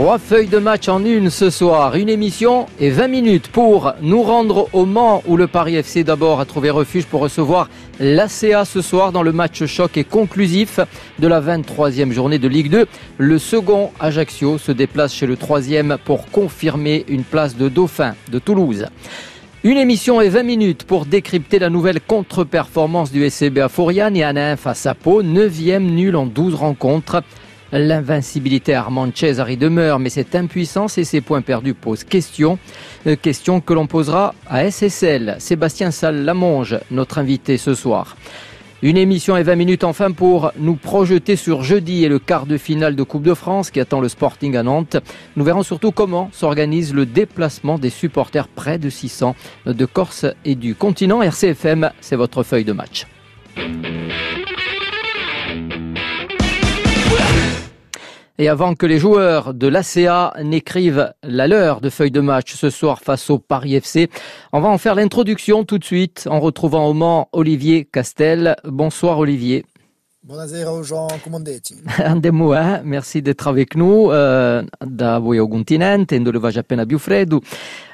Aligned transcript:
Trois 0.00 0.16
feuilles 0.16 0.46
de 0.46 0.56
match 0.56 0.88
en 0.88 1.04
une 1.04 1.28
ce 1.28 1.50
soir, 1.50 1.94
une 1.94 2.08
émission 2.08 2.64
et 2.78 2.88
20 2.88 3.08
minutes 3.08 3.48
pour 3.48 3.92
nous 4.00 4.22
rendre 4.22 4.70
au 4.72 4.86
Mans 4.86 5.22
où 5.26 5.36
le 5.36 5.46
Paris 5.46 5.76
FC 5.76 6.04
d'abord 6.04 6.40
a 6.40 6.46
trouvé 6.46 6.70
refuge 6.70 7.04
pour 7.04 7.20
recevoir 7.20 7.68
l'ACA 8.00 8.64
ce 8.64 8.80
soir 8.80 9.12
dans 9.12 9.22
le 9.22 9.32
match 9.32 9.66
choc 9.66 9.98
et 9.98 10.04
conclusif 10.04 10.80
de 11.18 11.28
la 11.28 11.42
23e 11.42 12.12
journée 12.12 12.38
de 12.38 12.48
Ligue 12.48 12.70
2. 12.70 12.86
Le 13.18 13.38
second 13.38 13.90
Ajaccio 14.00 14.56
se 14.56 14.72
déplace 14.72 15.12
chez 15.12 15.26
le 15.26 15.36
troisième 15.36 15.98
pour 16.02 16.30
confirmer 16.30 17.04
une 17.06 17.22
place 17.22 17.54
de 17.54 17.68
dauphin 17.68 18.14
de 18.32 18.38
Toulouse. 18.38 18.86
Une 19.64 19.76
émission 19.76 20.22
et 20.22 20.30
20 20.30 20.42
minutes 20.44 20.84
pour 20.84 21.04
décrypter 21.04 21.58
la 21.58 21.68
nouvelle 21.68 22.00
contre-performance 22.00 23.12
du 23.12 23.28
SCB 23.28 23.58
à 23.58 23.68
Fourian 23.68 24.14
et 24.14 24.24
Anain 24.24 24.56
face 24.56 24.86
à 24.86 24.94
Pau, 24.94 25.22
9e 25.22 25.80
nul 25.80 26.16
en 26.16 26.24
12 26.24 26.54
rencontres. 26.54 27.22
L'invincibilité 27.72 28.74
Armand 28.74 29.08
Cesari 29.14 29.56
demeure, 29.56 29.98
mais 29.98 30.10
cette 30.10 30.34
impuissance 30.34 30.98
et 30.98 31.04
ses 31.04 31.20
points 31.20 31.42
perdus 31.42 31.74
posent 31.74 32.04
question. 32.04 32.58
Euh, 33.06 33.16
question 33.16 33.60
que 33.60 33.72
l'on 33.72 33.86
posera 33.86 34.34
à 34.48 34.68
SSL. 34.68 35.36
Sébastien 35.38 35.90
Salle-Lamonge, 35.90 36.78
notre 36.90 37.18
invité 37.18 37.56
ce 37.58 37.74
soir. 37.74 38.16
Une 38.82 38.96
émission 38.96 39.36
et 39.36 39.42
20 39.42 39.56
minutes 39.56 39.84
enfin 39.84 40.10
pour 40.10 40.52
nous 40.58 40.74
projeter 40.74 41.36
sur 41.36 41.62
jeudi 41.62 42.02
et 42.02 42.08
le 42.08 42.18
quart 42.18 42.46
de 42.46 42.56
finale 42.56 42.96
de 42.96 43.02
Coupe 43.02 43.22
de 43.22 43.34
France 43.34 43.70
qui 43.70 43.78
attend 43.78 44.00
le 44.00 44.08
Sporting 44.08 44.56
à 44.56 44.62
Nantes. 44.62 44.96
Nous 45.36 45.44
verrons 45.44 45.62
surtout 45.62 45.92
comment 45.92 46.30
s'organise 46.32 46.94
le 46.94 47.04
déplacement 47.04 47.78
des 47.78 47.90
supporters 47.90 48.48
près 48.48 48.78
de 48.78 48.88
600 48.88 49.36
de 49.66 49.84
Corse 49.84 50.24
et 50.46 50.54
du 50.54 50.74
continent. 50.74 51.20
RCFM, 51.20 51.90
c'est 52.00 52.16
votre 52.16 52.42
feuille 52.42 52.64
de 52.64 52.72
match. 52.72 53.06
Et 58.40 58.48
avant 58.48 58.74
que 58.74 58.86
les 58.86 58.98
joueurs 58.98 59.52
de 59.52 59.66
l'ACA 59.66 60.32
n'écrivent 60.42 61.12
la 61.22 61.46
leur 61.46 61.82
de 61.82 61.90
feuille 61.90 62.10
de 62.10 62.22
match 62.22 62.54
ce 62.54 62.70
soir 62.70 63.00
face 63.00 63.28
au 63.28 63.38
Paris 63.38 63.74
FC, 63.74 64.08
on 64.54 64.60
va 64.60 64.70
en 64.70 64.78
faire 64.78 64.94
l'introduction 64.94 65.64
tout 65.64 65.76
de 65.76 65.84
suite 65.84 66.26
en 66.26 66.40
retrouvant 66.40 66.86
au 66.86 66.94
Mans 66.94 67.28
Olivier 67.32 67.84
Castel. 67.84 68.56
Bonsoir 68.64 69.18
Olivier. 69.18 69.66
Buonasera 70.22 70.82
Jean, 70.82 71.08
comment 71.24 71.40
Andiamo, 71.98 72.54
eh? 72.54 72.82
merci 72.84 73.22
d'être 73.22 73.48
avec 73.48 73.74
nous 73.74 74.10
euh, 74.10 74.62
da 74.84 75.18
voi 75.18 75.40
au 75.40 75.48
continente, 75.48 76.12
dove 76.12 76.36
va 76.36 76.50
appena 76.58 76.84
più 76.84 76.98
freddo. 76.98 77.40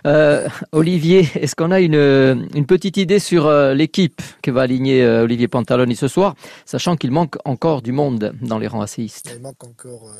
Euh, 0.08 0.48
Olivier, 0.72 1.28
est-ce 1.36 1.54
qu'on 1.54 1.70
a 1.70 1.78
une, 1.78 2.48
une 2.52 2.66
petite 2.66 2.96
idée 2.96 3.20
sur 3.20 3.46
euh, 3.46 3.74
l'équipe 3.74 4.20
que 4.42 4.50
va 4.50 4.62
aligner 4.62 5.04
euh, 5.04 5.22
Olivier 5.22 5.46
Pantaloni 5.46 5.94
ce 5.94 6.08
soir, 6.08 6.34
sachant 6.64 6.96
qu'il 6.96 7.12
manque 7.12 7.36
encore 7.44 7.80
du 7.80 7.92
monde 7.92 8.32
dans 8.42 8.58
les 8.58 8.66
rangs 8.66 8.82
asséistes 8.82 9.30
Il 9.32 9.42
manque 9.42 9.62
encore 9.62 10.12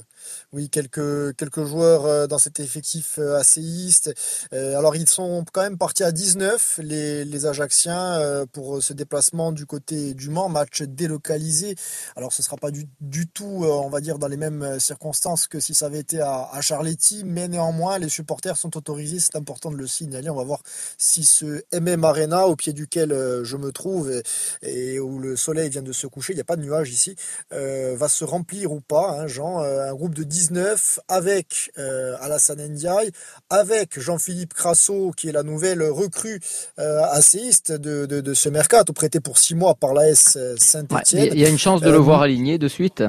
oui, 0.52 0.69
quelques, 0.70 1.64
joueurs 1.64 2.06
euh, 2.06 2.27
dans 2.27 2.38
cet 2.38 2.60
effectif 2.60 3.19
euh, 3.19 3.36
asséiste. 3.36 4.12
Euh, 4.52 4.78
alors, 4.78 4.96
ils 4.96 5.08
sont 5.08 5.44
quand 5.52 5.62
même 5.62 5.78
partis 5.78 6.05
à 6.05 6.12
19, 6.12 6.80
les, 6.82 7.24
les 7.24 7.46
Ajacciens, 7.46 8.44
pour 8.52 8.82
ce 8.82 8.92
déplacement 8.92 9.52
du 9.52 9.66
côté 9.66 10.14
du 10.14 10.30
Mans, 10.30 10.48
match 10.48 10.82
délocalisé. 10.82 11.74
Alors, 12.16 12.32
ce 12.32 12.42
ne 12.42 12.44
sera 12.44 12.56
pas 12.56 12.70
du, 12.70 12.86
du, 13.00 13.27
tout, 13.27 13.64
on 13.64 13.88
va 13.88 14.00
dire, 14.00 14.19
dans 14.19 14.28
les 14.28 14.36
mêmes 14.36 14.78
circonstances 14.80 15.47
que 15.47 15.60
si 15.60 15.74
ça 15.74 15.86
avait 15.86 16.00
été 16.00 16.20
à, 16.20 16.48
à 16.52 16.60
Charletti, 16.60 17.24
mais 17.24 17.48
néanmoins, 17.48 17.98
les 17.98 18.08
supporters 18.08 18.56
sont 18.56 18.77
autorisés, 18.77 19.20
c'est 19.20 19.36
important 19.36 19.70
de 19.70 19.77
le 19.77 19.86
signaler. 19.86 20.30
On 20.30 20.36
va 20.36 20.44
voir 20.44 20.62
si 20.98 21.24
ce 21.24 21.62
MM 21.78 22.04
Arena, 22.04 22.47
au 22.47 22.56
pied 22.56 22.72
duquel 22.72 23.10
je 23.42 23.56
me 23.56 23.72
trouve 23.72 24.22
et, 24.62 24.98
où 24.98 25.19
le 25.19 25.36
soleil 25.36 25.70
vient 25.70 25.82
de 25.82 25.92
se 25.92 26.06
coucher, 26.06 26.32
il 26.32 26.36
n'y 26.36 26.42
a 26.42 26.44
pas 26.44 26.56
de 26.56 26.62
nuages 26.62 26.91
ici, 26.91 27.16
va 27.50 28.08
se 28.08 28.24
remplir 28.24 28.72
ou 28.72 28.80
pas, 28.80 29.20
hein, 29.20 29.27
Jean, 29.27 29.60
un 29.60 29.94
groupe 29.94 30.14
de 30.17 30.25
19 30.25 30.98
avec 31.09 31.70
euh, 31.78 32.17
Alassane 32.20 32.66
Ndiaye, 32.69 33.10
avec 33.50 34.00
Jean-Philippe 34.00 34.54
Crasso 34.54 35.12
qui 35.16 35.28
est 35.28 35.32
la 35.32 35.43
nouvelle 35.43 35.82
recrue 35.82 36.41
euh, 36.78 37.03
asséiste 37.10 37.72
de, 37.72 38.06
de, 38.06 38.21
de, 38.21 38.34
ce 38.34 38.49
mercato, 38.49 38.93
prêté 38.93 39.21
pour 39.21 39.38
six 39.38 39.55
mois 39.55 39.75
par 39.75 39.93
l'AS 39.93 40.38
Saint-Etienne. 40.56 41.28
Il 41.32 41.38
y 41.38 41.44
a 41.44 41.49
une 41.49 41.59
chance 41.59 41.81
de 41.81 41.91
le 41.91 41.97
euh, 41.97 42.00
voir 42.00 42.22
aligné 42.22 42.59
de 42.59 42.69
suite 42.69 43.03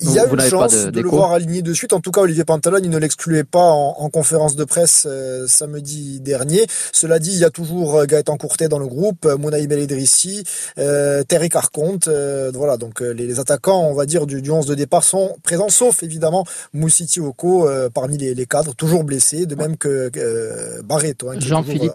il 0.00 0.12
y 0.12 0.18
a 0.18 0.26
une 0.26 0.40
chance 0.40 0.86
de, 0.86 1.00
le 1.00 1.08
voir 1.08 1.32
aligné 1.32 1.62
de 1.62 1.74
suite. 1.74 1.92
En 1.92 2.00
tout 2.00 2.10
cas, 2.10 2.22
Olivier 2.22 2.44
Pantalone, 2.44 2.84
il 2.84 2.90
ne 2.90 2.98
l'excluait 2.98 3.44
pas 3.44 3.70
en, 3.70 4.08
conférence 4.10 4.56
de 4.56 4.64
presse 4.64 5.06
euh, 5.08 5.46
samedi 5.46 6.20
dernier. 6.20 6.66
Cela 6.92 7.18
dit, 7.18 7.30
il 7.32 7.38
y 7.38 7.44
a 7.44 7.50
toujours 7.50 7.96
euh, 7.96 8.06
Gaëtan 8.06 8.36
Courtet 8.36 8.68
dans 8.68 8.78
le 8.78 8.86
groupe, 8.86 9.24
euh, 9.24 9.36
Mounaï 9.36 9.66
Beledrissi, 9.66 10.44
euh, 10.78 11.22
Terry 11.22 11.48
Carconte. 11.48 12.08
voilà, 12.08 12.76
donc 12.76 13.00
les, 13.00 13.38
attaquants, 13.38 13.88
on 13.88 13.94
va 13.94 14.06
dire, 14.06 14.26
du, 14.26 14.42
du 14.42 14.50
11 14.50 14.66
de 14.66 14.74
départ 14.74 15.04
sont 15.04 15.36
présents, 15.42 15.68
sauf 15.68 16.02
évidemment 16.02 16.44
Moussiti 16.72 17.20
Oko 17.20 17.68
parmi 17.94 18.18
les, 18.18 18.34
les, 18.34 18.46
cadres, 18.46 18.74
toujours 18.74 19.04
blessés, 19.04 19.46
de 19.46 19.54
même 19.54 19.76
que 19.76 20.10
Barreto. 20.82 21.30
Hein, 21.30 21.36
Jean-Philippe 21.38 21.92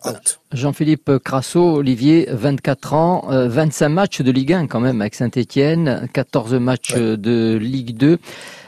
Jean-Philippe 0.51 1.19
Crasso, 1.23 1.59
Olivier, 1.59 2.29
24 2.31 2.93
ans, 2.93 3.25
25 3.29 3.89
matchs 3.89 4.21
de 4.21 4.31
Ligue 4.31 4.53
1 4.53 4.67
quand 4.67 4.79
même 4.79 5.01
avec 5.01 5.15
Saint-Etienne, 5.15 6.07
14 6.13 6.53
matchs 6.53 6.95
de 6.95 7.57
Ligue 7.57 7.94
2. 7.95 8.17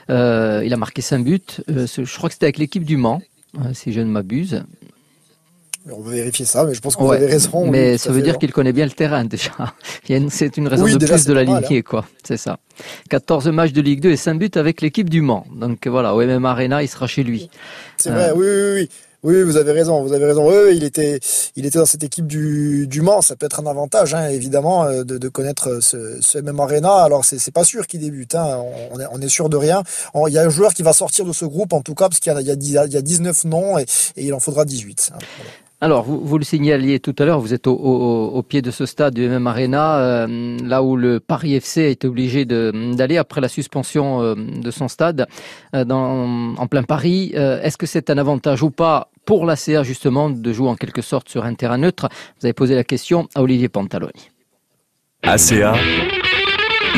Euh, 0.09 0.63
il 0.65 0.73
a 0.73 0.77
marqué 0.77 1.01
5 1.01 1.23
buts. 1.23 1.41
Euh, 1.69 1.85
je 1.87 2.17
crois 2.17 2.29
que 2.29 2.33
c'était 2.33 2.45
avec 2.45 2.57
l'équipe 2.57 2.83
du 2.83 2.97
Mans, 2.97 3.21
euh, 3.57 3.73
si 3.73 3.91
je 3.91 3.99
ne 3.99 4.05
m'abuse. 4.05 4.63
On 5.89 6.01
va 6.01 6.11
vérifier 6.11 6.43
ça, 6.45 6.65
mais 6.65 6.73
je 6.73 6.81
pense 6.81 6.97
que 6.97 7.01
vous 7.03 7.11
avez 7.11 7.27
raison. 7.27 7.69
Mais 7.69 7.97
ça 7.97 8.11
veut 8.11 8.21
dire 8.21 8.37
qu'il 8.37 8.51
connaît 8.51 8.73
bien 8.73 8.85
le 8.85 8.91
terrain 8.91 9.23
déjà. 9.25 9.51
C'est 10.29 10.57
une 10.57 10.67
raison 10.67 10.85
de 10.85 11.05
plus 11.05 11.25
de 11.25 11.33
la 11.33 11.43
lignée, 11.43 11.77
hein. 11.77 11.81
quoi. 11.81 12.05
C'est 12.23 12.37
ça. 12.37 12.59
14 13.09 13.47
matchs 13.49 13.71
de 13.71 13.81
Ligue 13.81 14.01
2 14.01 14.11
et 14.11 14.17
5 14.17 14.37
buts 14.37 14.51
avec 14.55 14.81
l'équipe 14.81 15.09
du 15.09 15.21
Mans. 15.21 15.45
Donc 15.55 15.87
voilà, 15.87 16.13
au 16.13 16.21
MM 16.21 16.45
Arena, 16.45 16.83
il 16.83 16.87
sera 16.87 17.07
chez 17.07 17.23
lui. 17.23 17.49
C'est 17.97 18.09
vrai, 18.09 18.31
oui, 18.35 18.45
oui, 18.47 18.73
oui. 18.73 18.89
Oui, 19.27 19.43
vous 19.43 19.57
avez 19.57 19.73
raison, 19.73 20.03
vous 20.03 20.13
avez 20.13 20.23
raison. 20.23 20.47
Oui, 20.47 20.77
il 20.77 20.85
était, 20.85 21.19
il 21.57 21.65
était 21.65 21.79
dans 21.79 21.85
cette 21.85 22.05
équipe 22.05 22.27
du, 22.27 23.01
Mans. 23.01 23.21
Ça 23.21 23.35
peut 23.35 23.45
être 23.45 23.59
un 23.59 23.65
avantage, 23.65 24.13
hein, 24.13 24.29
évidemment, 24.29 24.85
euh, 24.85 25.03
de, 25.03 25.27
connaître 25.27 25.81
ce, 25.81 26.21
ce 26.21 26.37
même 26.37 26.61
Arena. 26.61 27.03
Alors, 27.03 27.25
c'est, 27.25 27.51
pas 27.51 27.65
sûr 27.65 27.87
qu'il 27.87 27.99
débute. 27.99 28.35
Hein. 28.35 28.63
On, 28.93 28.99
on 29.11 29.21
est 29.21 29.27
sûr 29.27 29.49
de 29.49 29.57
rien. 29.57 29.83
il 30.27 30.33
y 30.33 30.37
a 30.37 30.43
un 30.43 30.49
joueur 30.49 30.73
qui 30.73 30.81
va 30.81 30.93
sortir 30.93 31.25
de 31.25 31.33
ce 31.33 31.43
groupe, 31.43 31.73
en 31.73 31.81
tout 31.81 31.93
cas, 31.93 32.07
parce 32.07 32.21
qu'il 32.21 32.31
y 32.31 32.51
y 32.53 32.71
y 32.71 32.77
a 32.77 33.01
19 33.01 33.43
noms 33.43 33.77
et, 33.77 33.85
il 34.15 34.33
en 34.33 34.39
faudra 34.39 34.63
18. 34.63 35.11
Hein. 35.13 35.17
Alors, 35.79 36.05
vous, 36.05 36.37
le 36.39 36.43
signaliez 36.43 36.99
tout 36.99 37.13
à 37.19 37.25
l'heure, 37.25 37.39
vous 37.39 37.53
êtes 37.53 37.67
au, 37.67 37.75
au, 37.75 38.41
pied 38.41 38.63
de 38.63 38.71
ce 38.71 38.87
stade 38.87 39.13
du 39.13 39.27
MM 39.27 39.45
Arena, 39.45 39.99
euh, 39.99 40.57
là 40.63 40.81
où 40.81 40.95
le 40.95 41.19
Paris 41.19 41.53
FC 41.53 41.83
a 41.83 41.87
été 41.89 42.07
obligé 42.07 42.45
d'aller 42.45 43.17
après 43.17 43.41
la 43.41 43.47
suspension 43.47 44.23
euh, 44.23 44.33
de 44.35 44.71
son 44.71 44.87
stade 44.87 45.27
euh, 45.75 45.85
en 45.87 46.67
plein 46.67 46.81
Paris. 46.81 47.33
Est-ce 47.35 47.77
que 47.77 47.85
c'est 47.85 48.09
un 48.09 48.17
avantage 48.17 48.63
ou 48.63 48.71
pas 48.71 49.11
pour 49.27 49.45
l'ACA 49.45 49.83
justement 49.83 50.29
de 50.31 50.53
jouer 50.53 50.69
en 50.69 50.75
quelque 50.75 51.01
sorte 51.03 51.29
sur 51.29 51.43
un 51.43 51.53
terrain 51.53 51.77
neutre 51.77 52.07
Vous 52.39 52.45
avez 52.45 52.53
posé 52.53 52.73
la 52.73 52.85
question 52.85 53.27
à 53.35 53.43
Olivier 53.43 53.67
Pantaloni. 53.67 54.29
ACA, 55.21 55.75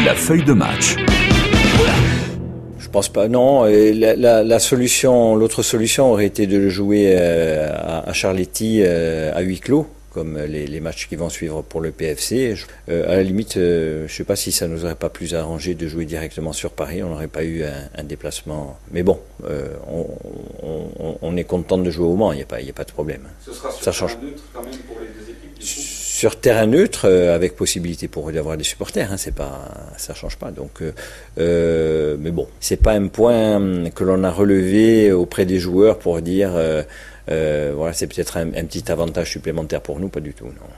la 0.06 0.14
feuille 0.14 0.44
de 0.44 0.54
match. 0.54 0.96
Je 2.78 2.88
pense 2.88 3.10
pas, 3.10 3.28
non. 3.28 3.66
La, 3.66 4.16
la, 4.16 4.44
la 4.44 4.60
solution, 4.60 5.36
l'autre 5.36 5.64
solution 5.64 6.12
aurait 6.12 6.28
été 6.28 6.46
de 6.46 6.58
le 6.58 6.70
jouer 6.70 7.16
euh, 7.16 7.72
à, 7.74 8.10
à 8.10 8.14
Charletti 8.14 8.82
euh, 8.84 9.32
à 9.36 9.42
huis 9.42 9.60
clos, 9.60 9.88
comme 10.12 10.38
les, 10.38 10.68
les, 10.68 10.80
matchs 10.80 11.08
qui 11.08 11.16
vont 11.16 11.30
suivre 11.30 11.62
pour 11.62 11.82
le 11.82 11.92
PFC. 11.92 12.56
Euh, 12.90 13.12
à 13.12 13.16
la 13.16 13.24
limite, 13.24 13.58
euh, 13.58 14.08
je 14.08 14.14
sais 14.14 14.24
pas 14.24 14.36
si 14.36 14.52
ça 14.52 14.68
nous 14.68 14.86
aurait 14.86 14.96
pas 14.96 15.10
plus 15.10 15.36
arrangé 15.36 15.76
de 15.76 15.88
jouer 15.88 16.06
directement 16.06 16.54
sur 16.54 16.72
Paris. 16.72 17.04
On 17.04 17.10
n'aurait 17.10 17.28
pas 17.28 17.44
eu 17.44 17.64
un, 17.64 17.90
un, 17.96 18.04
déplacement. 18.04 18.80
Mais 18.92 19.04
bon, 19.04 19.20
euh, 19.46 19.68
on, 19.88 20.08
on, 20.64 21.18
on, 21.22 21.38
est 21.38 21.44
content 21.44 21.78
de 21.78 21.90
jouer 21.92 22.06
au 22.06 22.16
Mans. 22.16 22.32
Il 22.34 22.38
n'y 22.38 22.42
a 22.42 22.46
pas, 22.46 22.62
il 22.62 22.70
a 22.70 22.74
pas 22.74 22.84
de 22.84 22.92
problème. 22.92 23.22
Ce 23.46 23.54
sera 23.54 23.72
sur 23.72 23.84
ça 23.84 23.92
change. 23.92 24.18
Neutre 24.22 24.44
quand 24.54 24.64
même 24.64 24.78
pour 24.88 24.98
les 25.00 25.08
deux 25.08 25.30
équipes 25.30 25.40
sur 25.62 26.38
terrain 26.38 26.66
neutre 26.68 27.06
euh, 27.06 27.34
avec 27.34 27.56
possibilité 27.56 28.10
pour 28.10 28.30
eux 28.30 28.34
d'avoir 28.34 28.58
des 28.58 28.66
supporters. 28.66 29.12
Hein, 29.12 29.18
c'est 29.18 29.34
pas, 29.34 29.94
ça 29.96 30.14
change 30.14 30.38
pas. 30.38 30.52
Donc, 30.52 30.82
mais 31.38 32.32
bon, 32.32 32.48
c'est 32.60 32.82
pas 32.82 32.94
un 32.94 33.08
point 33.08 33.90
que 33.92 34.04
l'on 34.04 34.24
a 34.24 34.32
relevé 34.32 35.12
auprès 35.12 35.46
des 35.46 35.60
joueurs 35.60 35.98
pour 36.00 36.22
dire, 36.22 36.52
voilà, 37.30 37.94
c'est 37.94 38.08
peut-être 38.08 38.38
un, 38.38 38.48
petit 38.48 38.92
avantage 38.92 39.32
supplémentaire 39.32 39.82
pour 39.82 40.00
nous, 40.00 40.10
pas 40.10 40.20
du 40.20 40.34
tout. 40.34 40.46
Non. 40.46 40.70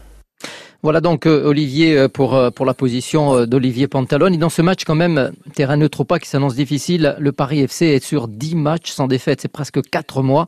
Voilà 0.84 1.00
donc 1.00 1.28
euh, 1.28 1.46
Olivier 1.46 1.96
euh, 1.96 2.08
pour, 2.10 2.34
euh, 2.34 2.50
pour 2.50 2.66
la 2.66 2.74
position 2.74 3.46
d'Olivier 3.46 3.88
Pantalone. 3.88 4.34
Et 4.34 4.38
dans 4.38 4.50
ce 4.50 4.64
match 4.64 4.84
quand 4.84 4.96
même, 4.96 5.32
terrain 5.54 5.78
neutre 5.78 6.04
pas 6.04 6.18
qui 6.18 6.28
s'annonce 6.28 6.56
difficile, 6.56 7.16
le 7.20 7.32
Paris 7.32 7.60
FC 7.62 7.86
est 7.86 8.04
sur 8.04 8.28
10 8.28 8.56
matchs 8.56 8.92
sans 8.92 9.08
défaite, 9.08 9.42
c'est 9.42 9.52
presque 9.52 9.80
4 9.82 10.24
mois. 10.24 10.48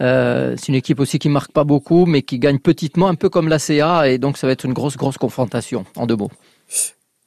Euh, 0.00 0.54
c'est 0.56 0.68
une 0.68 0.76
équipe 0.76 1.00
aussi 1.00 1.18
qui 1.18 1.28
marque 1.28 1.50
pas 1.50 1.64
beaucoup, 1.64 2.06
mais 2.06 2.22
qui 2.22 2.38
gagne 2.38 2.60
petitement, 2.60 3.08
un 3.08 3.16
peu 3.16 3.28
comme 3.28 3.48
la 3.48 3.58
CA, 3.58 4.08
et 4.08 4.18
donc 4.18 4.38
ça 4.38 4.46
va 4.46 4.52
être 4.52 4.64
une 4.64 4.74
grosse, 4.74 4.96
grosse 4.96 5.18
confrontation, 5.18 5.84
en 5.96 6.06
deux 6.06 6.16
mots. 6.16 6.30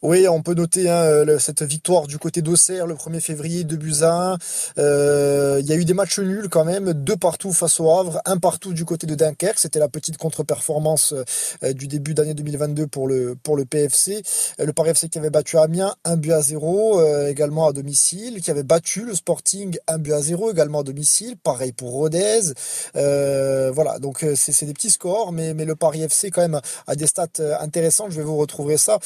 Oui, 0.03 0.27
on 0.27 0.43
peut 0.43 0.53
noter 0.53 0.91
hein, 0.91 1.39
cette 1.39 1.63
victoire 1.63 2.05
du 2.05 2.19
côté 2.19 2.43
d'Auxerre 2.43 2.85
le 2.85 2.93
1er 2.93 3.19
février, 3.19 3.63
2 3.63 3.77
buts 3.77 3.95
à 4.01 4.33
1. 4.33 4.37
Euh, 4.77 5.57
il 5.59 5.65
y 5.65 5.71
a 5.71 5.75
eu 5.75 5.85
des 5.85 5.95
matchs 5.95 6.19
nuls 6.19 6.49
quand 6.49 6.65
même, 6.65 6.93
deux 6.93 7.15
partout 7.15 7.51
face 7.51 7.79
au 7.79 7.89
Havre, 7.89 8.21
un 8.25 8.37
partout 8.37 8.73
du 8.73 8.85
côté 8.85 9.07
de 9.07 9.15
Dunkerque. 9.15 9.57
C'était 9.57 9.79
la 9.79 9.89
petite 9.89 10.17
contre-performance 10.17 11.15
euh, 11.63 11.73
du 11.73 11.87
début 11.87 12.13
d'année 12.13 12.35
2022 12.35 12.85
pour 12.85 13.07
le, 13.07 13.35
PFC. 13.67 14.21
Euh, 14.59 14.65
le 14.67 14.71
Paris 14.73 14.91
FC 14.91 15.09
qui 15.09 15.17
avait 15.17 15.31
battu 15.31 15.57
Amiens, 15.57 15.95
un 16.05 16.15
but 16.15 16.31
à 16.31 16.43
0, 16.43 17.25
également 17.25 17.65
à 17.67 17.73
domicile, 17.73 18.39
qui 18.41 18.51
avait 18.51 18.61
battu 18.61 19.03
le 19.03 19.15
Sporting, 19.15 19.79
un 19.87 19.97
but 19.97 20.13
à 20.13 20.21
0, 20.21 20.51
également 20.51 20.81
à 20.81 20.83
domicile. 20.83 21.37
Pareil 21.37 21.71
pour 21.71 21.89
Rodez. 21.89 22.53
voilà, 22.93 23.97
donc 23.97 24.23
c'est 24.35 24.65
des 24.67 24.73
petits 24.73 24.91
scores, 24.91 25.31
mais, 25.31 25.55
le 25.55 25.75
Paris 25.75 26.03
FC 26.03 26.29
quand 26.29 26.41
même 26.41 26.61
a 26.85 26.95
des 26.95 27.07
stats 27.07 27.27
intéressantes. 27.59 28.11
Je 28.11 28.17
vais 28.17 28.23
vous 28.23 28.37
retrouver 28.37 28.77
ça. 28.77 28.99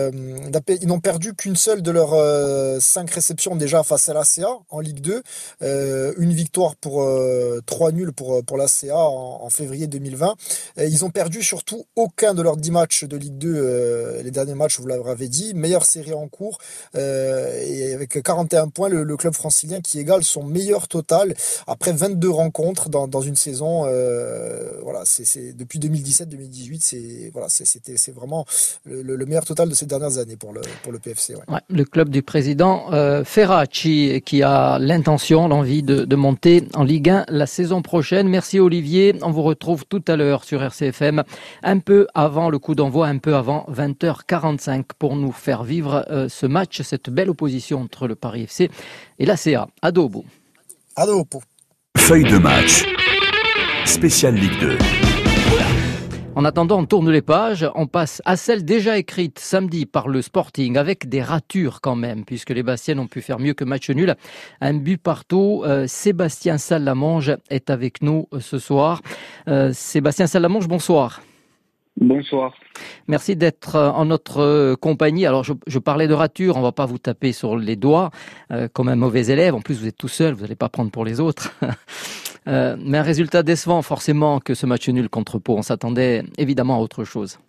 ils 0.81 0.87
n'ont 0.87 0.99
perdu 0.99 1.33
qu'une 1.33 1.55
seule 1.55 1.81
de 1.81 1.91
leurs 1.91 2.13
euh, 2.13 2.79
cinq 2.79 3.09
réceptions 3.11 3.55
déjà 3.55 3.83
face 3.83 4.09
à 4.09 4.13
l'ACA 4.13 4.47
en 4.69 4.79
Ligue 4.79 5.01
2. 5.01 5.21
Euh, 5.61 6.13
une 6.17 6.33
victoire 6.33 6.75
pour 6.75 7.07
trois 7.65 7.91
nuls 7.91 8.13
pour, 8.13 8.43
pour 8.43 8.57
l'ACA 8.57 8.95
en, 8.95 9.49
février 9.49 9.87
2020. 9.87 10.35
ils 10.77 11.03
ont 11.03 11.09
perdu 11.09 11.43
surtout 11.43 11.85
aucun 11.95 12.33
de 12.33 12.41
leurs 12.41 12.57
dix 12.57 12.71
matchs 12.71 13.03
de 13.03 13.17
Ligue 13.17 13.37
2. 13.37 14.21
les 14.23 14.31
derniers 14.31 14.55
matchs, 14.55 14.79
vous 14.79 14.87
l'avez 14.87 15.27
dit. 15.27 15.53
Meilleure 15.53 15.85
série 15.85 16.13
en 16.13 16.27
cours. 16.27 16.57
et 16.95 17.93
avec 17.93 18.21
41 18.21 18.69
points, 18.69 18.89
le, 18.89 19.17
club 19.17 19.33
francilien 19.33 19.81
qui 19.81 19.99
égale 19.99 20.23
son 20.23 20.43
meilleur 20.43 20.87
total 20.87 21.35
après 21.67 21.91
22 21.91 22.29
rencontres 22.29 22.89
dans, 22.89 23.07
dans 23.07 23.21
une 23.21 23.35
saison. 23.35 23.81
voilà, 24.81 25.03
c'est 25.05 25.53
depuis 25.53 25.79
2017-2018. 25.79 26.79
C'est 26.81 27.29
voilà, 27.33 27.47
c'est 27.49 28.11
vraiment 28.11 28.45
le, 28.85 29.01
le, 29.01 29.25
meilleur 29.25 29.45
total 29.45 29.69
de 29.69 29.75
cette 29.75 29.90
dernières 29.91 30.17
années 30.17 30.37
pour 30.37 30.53
le, 30.53 30.61
pour 30.83 30.91
le 30.91 30.99
PFC. 30.99 31.35
Ouais. 31.35 31.59
le 31.69 31.85
club 31.85 32.09
du 32.09 32.21
président 32.21 32.91
euh, 32.93 33.23
Ferracci 33.23 34.21
qui 34.25 34.41
a 34.41 34.79
l'intention, 34.79 35.47
l'envie 35.47 35.83
de, 35.83 36.05
de, 36.05 36.15
monter 36.15 36.67
en 36.73 36.83
Ligue 36.83 37.09
1 37.09 37.25
la 37.29 37.45
saison 37.45 37.81
prochaine. 37.81 38.27
Merci 38.27 38.59
Olivier. 38.59 39.15
On 39.21 39.31
vous 39.31 39.43
retrouve 39.43 39.85
tout 39.85 40.03
à 40.07 40.15
l'heure 40.15 40.43
sur 40.43 40.63
RCFM, 40.63 41.23
un 41.63 41.79
peu 41.79 42.07
avant 42.13 42.49
le 42.49 42.59
coup 42.59 42.75
d'envoi, 42.75 43.07
un 43.07 43.17
peu 43.17 43.35
avant 43.35 43.65
20h45 43.71 44.83
pour 44.97 45.15
nous 45.15 45.31
faire 45.31 45.63
vivre 45.63 46.05
euh, 46.09 46.29
ce 46.29 46.45
match, 46.45 46.81
cette 46.81 47.09
belle 47.09 47.29
opposition 47.29 47.81
entre 47.81 48.07
le 48.07 48.15
Paris 48.15 48.43
FC 48.43 48.69
et 49.19 49.25
l'ACA. 49.25 49.67
Adobo. 49.81 50.25
Adobo. 50.95 51.41
Feuille 51.97 52.23
de 52.23 52.37
match. 52.37 52.85
Spécial 53.85 54.35
Ligue 54.35 54.59
2. 54.59 55.10
En 56.33 56.45
attendant, 56.45 56.79
on 56.79 56.85
tourne 56.85 57.11
les 57.11 57.21
pages, 57.21 57.69
on 57.75 57.87
passe 57.87 58.21
à 58.23 58.37
celle 58.37 58.63
déjà 58.63 58.97
écrite 58.97 59.37
samedi 59.37 59.85
par 59.85 60.07
le 60.07 60.21
Sporting, 60.21 60.77
avec 60.77 61.09
des 61.09 61.21
ratures 61.21 61.81
quand 61.81 61.97
même, 61.97 62.23
puisque 62.23 62.51
les 62.51 62.63
Bastiennes 62.63 62.99
ont 62.99 63.07
pu 63.07 63.21
faire 63.21 63.37
mieux 63.37 63.53
que 63.53 63.65
match 63.65 63.89
nul. 63.89 64.15
Un 64.61 64.75
but 64.75 64.97
partout. 64.97 65.63
Euh, 65.65 65.87
Sébastien 65.87 66.57
Salamange 66.57 67.35
est 67.49 67.69
avec 67.69 68.01
nous 68.01 68.29
euh, 68.33 68.39
ce 68.39 68.59
soir. 68.59 69.01
Euh, 69.49 69.71
Sébastien 69.73 70.25
Salamange, 70.25 70.69
bonsoir. 70.69 71.21
Bonsoir. 71.99 72.53
Merci 73.07 73.35
d'être 73.35 73.75
en 73.75 74.05
notre 74.05 74.75
compagnie. 74.75 75.25
Alors, 75.25 75.43
je, 75.43 75.79
parlais 75.79 76.07
de 76.07 76.13
rature, 76.13 76.55
on 76.55 76.61
va 76.61 76.71
pas 76.71 76.85
vous 76.85 76.97
taper 76.97 77.33
sur 77.33 77.57
les 77.57 77.75
doigts 77.75 78.11
comme 78.71 78.87
un 78.87 78.95
mauvais 78.95 79.27
élève. 79.27 79.53
En 79.53 79.59
plus, 79.59 79.77
vous 79.77 79.87
êtes 79.87 79.97
tout 79.97 80.07
seul, 80.07 80.33
vous 80.33 80.43
n'allez 80.43 80.55
pas 80.55 80.69
prendre 80.69 80.89
pour 80.89 81.03
les 81.03 81.19
autres. 81.19 81.53
Euh, 82.47 82.75
mais 82.79 82.97
un 82.97 83.03
résultat 83.03 83.43
décevant 83.43 83.81
forcément 83.81 84.39
que 84.39 84.53
ce 84.53 84.65
match 84.65 84.89
nul 84.89 85.09
contre 85.09 85.37
Pau. 85.39 85.57
On 85.57 85.61
s'attendait 85.61 86.23
évidemment 86.37 86.77
à 86.77 86.79
autre 86.79 87.03
chose. 87.03 87.39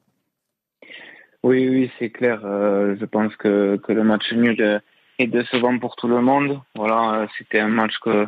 Oui, 1.42 1.68
oui, 1.68 1.90
c'est 1.98 2.10
clair. 2.10 2.40
Euh, 2.44 2.94
je 3.00 3.04
pense 3.04 3.34
que, 3.36 3.76
que 3.76 3.92
le 3.92 4.04
match 4.04 4.32
nul 4.32 4.80
est 5.18 5.26
décevant 5.26 5.78
pour 5.78 5.96
tout 5.96 6.08
le 6.08 6.20
monde. 6.20 6.60
Voilà, 6.74 7.26
c'était 7.38 7.60
un 7.60 7.68
match 7.68 7.98
que 8.02 8.26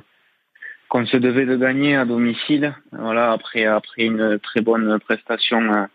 qu'on 0.89 1.07
se 1.07 1.17
devait 1.17 1.47
de 1.47 1.57
gagner 1.57 1.97
à 1.97 2.05
domicile. 2.05 2.75
Voilà, 2.93 3.33
après 3.33 3.65
après 3.65 4.05
une 4.05 4.39
très 4.39 4.61
bonne 4.61 4.99
prestation 5.01 5.89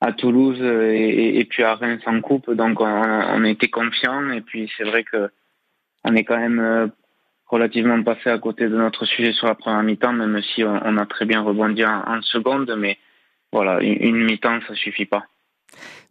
à, 0.00 0.12
Toulouse 0.12 0.60
et, 0.60 1.44
puis 1.50 1.64
à 1.64 1.74
Reims 1.74 2.02
en 2.06 2.20
coupe, 2.20 2.50
donc 2.52 2.80
on, 2.80 2.86
on 2.86 3.44
était 3.44 3.68
confiants. 3.68 4.30
Et 4.30 4.40
puis 4.40 4.70
c'est 4.76 4.84
vrai 4.84 5.04
que 5.04 5.30
on 6.04 6.14
est 6.14 6.24
quand 6.24 6.38
même 6.38 6.90
relativement 7.48 8.02
passé 8.02 8.30
à 8.30 8.38
côté 8.38 8.68
de 8.68 8.76
notre 8.76 9.04
sujet 9.06 9.32
sur 9.32 9.46
la 9.46 9.54
première 9.54 9.82
mi-temps, 9.82 10.12
même 10.12 10.40
si 10.54 10.62
on, 10.64 10.96
a 10.96 11.06
très 11.06 11.24
bien 11.24 11.40
rebondi 11.42 11.84
en, 11.84 12.20
seconde, 12.22 12.74
mais 12.78 12.98
voilà, 13.52 13.80
une, 13.80 14.02
une 14.02 14.24
mi-temps, 14.24 14.60
ça 14.68 14.74
suffit 14.74 15.06
pas. 15.06 15.24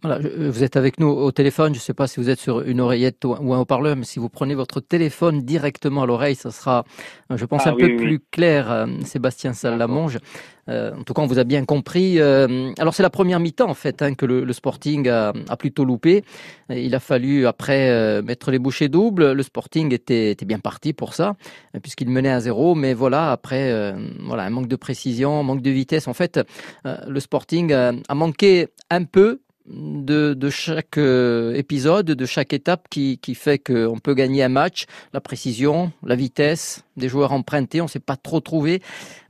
Voilà, 0.03 0.19
euh, 0.23 0.51
vous 0.51 0.63
êtes 0.63 0.75
avec 0.75 0.99
nous 0.99 1.07
au 1.07 1.31
téléphone. 1.31 1.73
Je 1.73 1.79
ne 1.79 1.81
sais 1.81 1.95
pas 1.95 2.05
si 2.05 2.19
vous 2.19 2.29
êtes 2.29 2.39
sur 2.39 2.61
une 2.61 2.81
oreillette 2.81 3.25
ou 3.25 3.33
un 3.33 3.57
haut-parleur, 3.57 3.95
mais 3.95 4.05
si 4.05 4.19
vous 4.19 4.29
prenez 4.29 4.53
votre 4.53 4.79
téléphone 4.79 5.41
directement 5.41 6.03
à 6.03 6.05
l'oreille, 6.05 6.35
ça 6.35 6.51
sera, 6.51 6.85
euh, 7.31 7.37
je 7.37 7.45
pense, 7.45 7.63
ah 7.65 7.71
un 7.71 7.75
peu 7.75 7.95
plus 7.95 8.19
clair. 8.19 8.71
Euh, 8.71 8.85
Sébastien 9.05 9.53
Salamonge. 9.53 10.19
en 10.67 11.03
tout 11.03 11.15
cas, 11.15 11.23
on 11.23 11.25
vous 11.25 11.39
a 11.39 11.43
bien 11.45 11.65
compris. 11.65 12.19
alors, 12.21 12.93
c'est 12.93 13.01
la 13.01 13.09
première 13.09 13.39
mi-temps, 13.39 13.69
en 13.69 13.73
fait, 13.73 14.03
hein, 14.03 14.13
que 14.13 14.27
le, 14.27 14.53
Sporting 14.53 15.09
a, 15.09 15.33
plutôt 15.57 15.83
loupé. 15.83 16.23
Il 16.69 16.93
a 16.93 16.99
fallu, 16.99 17.47
après, 17.47 18.21
mettre 18.21 18.51
les 18.51 18.59
bouchées 18.59 18.89
doubles. 18.89 19.31
Le 19.31 19.43
Sporting 19.43 19.93
était, 19.95 20.29
était 20.31 20.45
bien 20.45 20.59
parti 20.59 20.93
pour 20.93 21.15
ça, 21.15 21.35
puisqu'il 21.81 22.09
menait 22.09 22.29
à 22.29 22.39
zéro. 22.39 22.75
Mais 22.75 22.93
voilà, 22.93 23.31
après, 23.31 23.95
voilà, 24.19 24.43
un 24.43 24.49
manque 24.51 24.67
de 24.67 24.75
précision, 24.75 25.39
un 25.39 25.43
manque 25.43 25.61
de 25.63 25.71
vitesse. 25.71 26.07
En 26.07 26.13
fait, 26.13 26.39
le 26.85 27.19
Sporting 27.19 27.71
a 27.73 28.13
manqué 28.13 28.67
un 28.91 29.05
peu 29.05 29.39
de, 29.67 30.49
chaque 30.49 30.97
euh, 30.97 31.53
épisode, 31.53 32.05
de 32.05 32.25
chaque 32.25 32.53
étape 32.53 32.87
qui, 32.89 33.19
fait 33.35 33.59
qu'on 33.59 33.99
peut 33.99 34.13
gagner 34.13 34.43
un 34.43 34.49
match. 34.49 34.85
La 35.13 35.21
précision, 35.21 35.91
la 36.03 36.15
vitesse, 36.15 36.85
des 36.95 37.09
joueurs 37.09 37.33
empruntés, 37.33 37.81
on 37.81 37.85
ne 37.85 37.89
s'est 37.89 37.99
pas 37.99 38.15
trop 38.15 38.39
trouvé. 38.39 38.81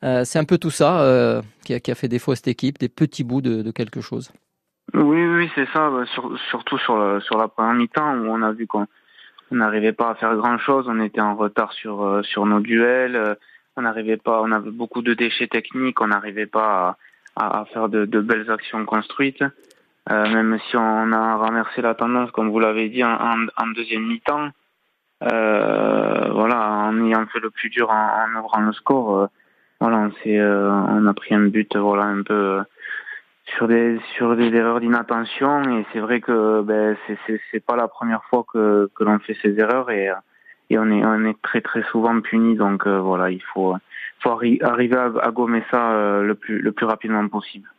Euh, 0.03 0.23
c'est 0.23 0.39
un 0.39 0.45
peu 0.45 0.57
tout 0.57 0.69
ça 0.69 1.01
euh, 1.01 1.41
qui, 1.65 1.73
a, 1.73 1.95
fait 1.95 2.07
défaut 2.07 2.31
à 2.31 2.35
cette 2.35 2.47
équipe, 2.47 2.77
des 2.77 2.89
petits 2.89 3.23
bouts 3.23 3.41
de, 3.41 3.71
quelque 3.71 4.01
chose. 4.01 4.31
Oui, 4.93 5.25
oui, 5.25 5.49
c'est 5.55 5.67
ça. 5.73 5.89
Bah, 5.89 6.03
surtout 6.49 6.77
sur, 6.77 6.97
la, 6.97 7.47
première 7.47 7.73
mi-temps 7.73 8.15
où 8.17 8.27
on 8.27 8.41
a 8.41 8.51
vu 8.51 8.67
qu'on 8.67 8.87
n'arrivait 9.51 9.93
pas 9.93 10.11
à 10.11 10.15
faire 10.15 10.35
grand-chose. 10.35 10.85
On 10.87 11.01
était 11.01 11.21
en 11.21 11.35
retard 11.35 11.73
sur, 11.73 12.45
nos 12.45 12.59
duels. 12.59 13.37
On 13.75 13.81
n'arrivait 13.81 14.17
pas, 14.17 14.41
on 14.41 14.51
avait 14.51 14.71
beaucoup 14.71 15.01
de 15.01 15.13
déchets 15.13 15.47
techniques. 15.47 15.99
On 16.01 16.07
n'arrivait 16.07 16.47
pas 16.47 16.97
à, 17.35 17.65
faire 17.65 17.89
de 17.89 18.21
belles 18.21 18.49
actions 18.49 18.85
construites. 18.85 19.43
Euh, 20.09 20.29
même 20.29 20.57
si 20.69 20.77
on 20.77 21.11
a 21.11 21.35
renversé 21.35 21.81
la 21.81 21.95
tendance, 21.95 22.31
comme 22.31 22.49
vous 22.49 22.59
l'avez 22.59 22.89
dit, 22.89 23.03
en, 23.03 23.67
deuxième 23.75 24.07
mi-temps. 24.07 24.49
Euh, 25.23 26.29
voilà, 26.31 26.69
en 26.69 27.05
ayant 27.05 27.25
fait 27.27 27.39
le 27.39 27.49
plus 27.49 27.69
dur 27.69 27.89
en, 27.89 28.09
en 28.23 28.39
ouvrant 28.39 28.61
le 28.61 28.71
score, 28.71 29.17
euh, 29.17 29.27
voilà, 29.81 29.97
on 29.97 30.11
euh, 30.27 30.69
on 30.69 31.07
a 31.07 31.13
pris 31.13 31.33
un 31.33 31.47
but, 31.47 31.75
voilà, 31.75 32.03
un 32.03 32.21
peu 32.21 32.61
sur 33.57 33.67
des 33.67 33.99
sur 34.15 34.35
des 34.35 34.53
erreurs 34.55 34.79
d'inattention. 34.79 35.63
Et 35.77 35.85
c'est 35.91 35.99
vrai 35.99 36.21
que 36.21 36.61
ben 36.61 36.95
c'est 37.07 37.41
c'est 37.51 37.65
pas 37.65 37.75
la 37.75 37.87
première 37.87 38.23
fois 38.25 38.45
que 38.51 38.89
que 38.95 39.03
l'on 39.03 39.19
fait 39.19 39.35
ces 39.41 39.59
erreurs 39.59 39.89
et 39.89 40.09
et 40.69 40.77
on 40.77 40.89
est 40.91 41.03
on 41.03 41.25
est 41.25 41.41
très 41.41 41.61
très 41.61 41.83
souvent 41.83 42.21
puni. 42.21 42.55
Donc 42.55 42.87
voilà, 42.87 43.31
il 43.31 43.41
faut 43.41 43.75
faut 44.19 44.31
arriver 44.31 44.95
à, 44.95 45.31
gommer 45.31 45.63
ça 45.69 45.91
euh, 45.91 46.23
le, 46.23 46.35
plus, 46.35 46.59
le 46.59 46.71
plus 46.71 46.85
rapidement 46.85 47.27
possible. 47.27 47.69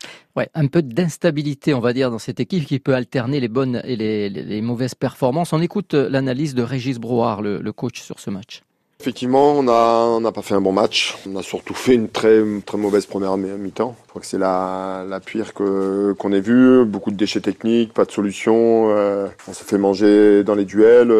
Un 0.55 0.67
peu 0.67 0.83
d'instabilité, 0.83 1.75
on 1.75 1.81
va 1.81 1.93
dire, 1.93 2.11
dans 2.11 2.19
cette 2.19 2.41
équipe 2.41 2.67
qui 2.67 2.79
peut 2.79 2.95
alterner 2.95 3.41
les 3.41 3.49
bonnes 3.49 3.81
et 3.85 3.97
les, 3.97 4.61
mauvaises 4.61 4.95
performances. 4.95 5.53
On 5.53 5.61
écoute 5.61 5.95
euh, 5.95 6.09
l'analyse 6.09 6.55
de 6.55 6.63
Régis 6.63 6.99
Brouard, 6.99 7.43
le, 7.43 7.73
coach 7.73 8.01
sur 8.01 8.19
ce 8.19 8.31
match. 8.31 8.63
Effectivement, 9.01 9.53
on 9.53 10.21
n'a 10.21 10.33
pas 10.33 10.43
fait 10.43 10.55
un 10.55 10.61
bon 10.61 10.73
match. 10.73 11.17
On 11.29 11.37
a 11.37 11.43
surtout 11.43 11.75
fait 11.75 11.95
une 11.95 12.09
très, 12.09 12.43
très 12.67 12.77
mauvaise 12.77 13.07
première 13.07 13.37
mi-temps. 13.37 13.95
Je 14.03 14.09
crois 14.09 14.21
que 14.21 14.27
c'est 14.27 14.39
la, 14.39 15.05
la 15.09 15.21
pire 15.21 15.55
qu'on 15.55 16.33
ait 16.33 16.41
vue. 16.41 16.85
Beaucoup 16.85 17.13
de 17.13 17.17
déchets 17.17 17.41
techniques, 17.41 17.93
pas 17.93 18.05
de 18.05 18.11
solution. 18.11 18.91
Euh, 18.91 19.29
on 19.47 19.53
s'est 19.53 19.65
fait 19.65 19.79
manger 19.79 20.43
dans 20.43 20.57
les 20.57 20.65
duels. 20.65 21.15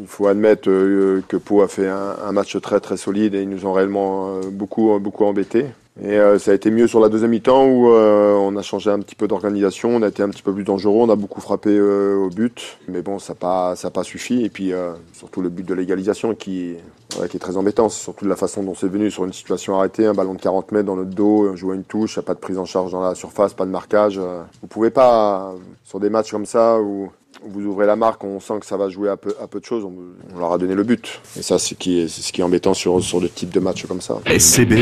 il 0.00 0.06
faut 0.06 0.26
admettre 0.26 0.70
euh, 0.70 1.22
que 1.28 1.36
Pau 1.36 1.60
a 1.60 1.68
fait 1.68 1.86
un, 1.86 2.32
match 2.32 2.58
très 2.62 2.96
solide 2.96 3.34
et 3.34 3.42
ils 3.42 3.48
nous 3.48 3.66
ont 3.66 3.74
réellement 3.74 4.36
euh, 4.36 4.40
beaucoup 4.48 5.24
embêtés. 5.26 5.66
Et 6.02 6.16
euh, 6.16 6.38
ça 6.38 6.52
a 6.52 6.54
été 6.54 6.70
mieux 6.70 6.86
sur 6.86 7.00
la 7.00 7.08
deuxième 7.08 7.30
mi-temps 7.30 7.66
où 7.66 7.92
euh, 7.92 8.34
on 8.34 8.54
a 8.56 8.62
changé 8.62 8.90
un 8.90 9.00
petit 9.00 9.16
peu 9.16 9.26
d'organisation, 9.26 9.90
on 9.90 10.02
a 10.02 10.08
été 10.08 10.22
un 10.22 10.28
petit 10.28 10.42
peu 10.42 10.52
plus 10.52 10.62
dangereux, 10.62 11.00
on 11.00 11.10
a 11.10 11.16
beaucoup 11.16 11.40
frappé 11.40 11.70
euh, 11.70 12.16
au 12.16 12.28
but, 12.28 12.78
mais 12.86 13.02
bon, 13.02 13.18
ça 13.18 13.32
n'a 13.32 13.38
pas, 13.38 13.76
ça 13.76 13.90
pas 13.90 14.04
suffi. 14.04 14.44
Et 14.44 14.48
puis 14.48 14.72
surtout 15.12 15.40
le 15.40 15.48
but 15.48 15.66
de 15.66 15.74
l'égalisation 15.74 16.34
qui, 16.34 16.74
qui 17.08 17.36
est 17.36 17.40
très 17.40 17.56
embêtant, 17.56 17.88
c'est 17.88 18.02
surtout 18.02 18.26
la 18.26 18.36
façon 18.36 18.62
dont 18.62 18.74
c'est 18.74 18.88
venu 18.88 19.10
sur 19.10 19.24
une 19.24 19.32
situation 19.32 19.76
arrêtée, 19.76 20.06
un 20.06 20.14
ballon 20.14 20.34
de 20.34 20.40
40 20.40 20.70
mètres 20.72 20.86
dans 20.86 20.96
notre 20.96 21.10
dos, 21.10 21.48
on 21.50 21.56
joue 21.56 21.72
à 21.72 21.74
une 21.74 21.84
touche, 21.84 22.20
pas 22.20 22.34
de 22.34 22.38
prise 22.38 22.58
en 22.58 22.64
charge 22.64 22.92
dans 22.92 23.02
la 23.02 23.14
surface, 23.14 23.54
pas 23.54 23.66
de 23.66 23.70
marquage. 23.70 24.20
Vous 24.62 24.68
pouvez 24.68 24.90
pas, 24.90 25.54
sur 25.84 25.98
des 25.98 26.10
matchs 26.10 26.30
comme 26.30 26.46
ça 26.46 26.80
où 26.80 27.10
vous 27.44 27.62
ouvrez 27.62 27.86
la 27.86 27.96
marque, 27.96 28.24
on 28.24 28.40
sent 28.40 28.60
que 28.60 28.66
ça 28.66 28.76
va 28.76 28.88
jouer 28.88 29.08
à 29.08 29.16
peu, 29.16 29.34
à 29.40 29.46
peu 29.46 29.60
de 29.60 29.64
choses, 29.64 29.84
on, 29.84 30.38
leur 30.38 30.52
a 30.52 30.58
donné 30.58 30.74
le 30.74 30.82
but. 30.82 31.20
Et 31.36 31.42
ça, 31.42 31.58
c'est 31.58 31.70
ce 31.70 31.74
qui 31.74 32.00
est, 32.00 32.08
ce 32.08 32.32
qui 32.32 32.40
est 32.40 32.44
embêtant 32.44 32.74
sur, 32.74 33.02
sur 33.02 33.20
le 33.20 33.28
type 33.28 33.50
de 33.50 33.60
match 33.60 33.86
comme 33.86 34.00
ça. 34.00 34.18
SCB 34.26 34.74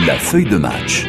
la 0.00 0.18
feuille 0.18 0.44
de 0.44 0.56
match. 0.56 1.06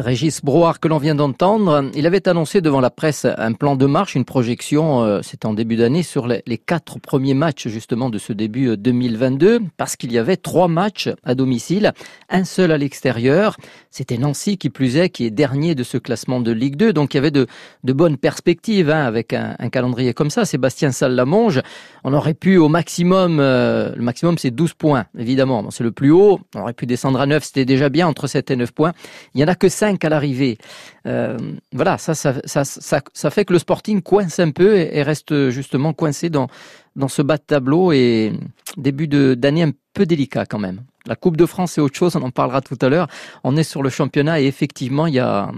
Régis 0.00 0.42
Broard 0.42 0.78
que 0.78 0.88
l'on 0.88 0.98
vient 0.98 1.14
d'entendre, 1.14 1.90
il 1.94 2.06
avait 2.06 2.26
annoncé 2.28 2.60
devant 2.60 2.80
la 2.80 2.90
presse 2.90 3.26
un 3.36 3.52
plan 3.52 3.76
de 3.76 3.86
marche, 3.86 4.14
une 4.14 4.24
projection, 4.24 5.02
euh, 5.02 5.20
c'était 5.22 5.46
en 5.46 5.54
début 5.54 5.76
d'année, 5.76 6.02
sur 6.02 6.26
les, 6.26 6.42
quatre 6.58 6.98
premiers 6.98 7.34
matchs 7.34 7.68
justement 7.68 8.10
de 8.10 8.18
ce 8.18 8.32
début 8.32 8.76
2022, 8.76 9.46
euh, 9.46 9.58
parce 9.76 9.96
qu'il 9.96 10.12
y 10.12 10.18
avait 10.18 10.36
trois 10.36 10.68
matchs 10.68 11.10
à 11.24 11.34
domicile, 11.34 11.92
un 12.28 12.44
seul 12.44 12.72
à 12.72 12.78
l'extérieur. 12.78 13.56
C'était 13.90 14.18
Nancy 14.18 14.56
qui 14.56 14.70
plus 14.70 14.96
est, 14.96 15.10
qui 15.10 15.26
est 15.26 15.30
dernier 15.30 15.74
de 15.74 15.82
ce 15.82 15.98
classement 15.98 16.40
de 16.40 16.52
Ligue 16.52 16.76
2, 16.76 16.92
donc 16.92 17.14
il 17.14 17.16
y 17.16 17.18
avait 17.18 17.30
de, 17.30 17.46
bonnes 17.84 18.16
perspectives 18.16 18.90
hein, 18.90 19.04
avec 19.04 19.32
un, 19.32 19.54
calendrier 19.70 20.14
comme 20.14 20.30
ça. 20.30 20.44
Sébastien 20.44 20.92
Sallamonge, 20.92 21.60
on 22.04 22.14
aurait 22.14 22.34
pu 22.34 22.56
au 22.56 22.68
maximum, 22.68 23.38
euh, 23.40 23.92
le 23.94 24.02
maximum 24.02 24.38
c'est 24.38 24.50
12 24.50 24.74
points, 24.74 25.06
évidemment, 25.18 25.70
c'est 25.70 25.84
le 25.84 25.92
plus 25.92 26.10
haut, 26.10 26.40
on 26.54 26.62
aurait 26.62 26.72
pu 26.72 26.86
descendre 26.86 27.20
à 27.20 27.26
9, 27.26 27.44
c'était 27.44 27.64
déjà 27.64 27.88
bien 27.88 28.08
entre 28.08 28.26
7 28.26 28.50
et 28.50 28.56
9 28.56 28.72
points. 28.72 28.92
Il 29.34 29.40
y 29.40 29.44
en 29.44 29.48
a 29.48 29.54
que 29.54 29.68
5 29.68 29.89
à 30.02 30.08
l'arrivée. 30.08 30.58
Euh, 31.06 31.36
voilà, 31.72 31.98
ça 31.98 32.14
ça, 32.14 32.34
ça, 32.44 32.64
ça, 32.64 33.30
fait 33.30 33.44
que 33.44 33.52
le 33.52 33.58
Sporting 33.58 34.02
coince 34.02 34.38
un 34.38 34.50
peu 34.50 34.76
et, 34.76 35.02
reste 35.02 35.50
justement 35.50 35.92
coincé 35.92 36.30
dans, 36.30 36.48
dans 36.96 37.08
ce 37.08 37.22
bas 37.22 37.36
de 37.36 37.42
tableau 37.42 37.92
et 37.92 38.32
début 38.76 39.08
d'année 39.08 39.62
un 39.62 39.72
peu 39.94 40.06
délicat 40.06 40.46
quand 40.46 40.58
même. 40.58 40.80
La 41.06 41.16
Coupe 41.16 41.36
de 41.36 41.46
France, 41.46 41.72
c'est 41.72 41.80
autre 41.80 41.96
chose, 41.96 42.14
on 42.16 42.22
en 42.22 42.30
parlera 42.30 42.60
tout 42.60 42.76
à 42.82 42.88
l'heure. 42.88 43.08
On 43.42 43.56
est 43.56 43.62
sur 43.62 43.82
le 43.82 43.88
championnat 43.88 44.40
et 44.40 44.46
effectivement, 44.46 45.06
il 45.06 45.14
y 45.14 45.18
a, 45.18 45.50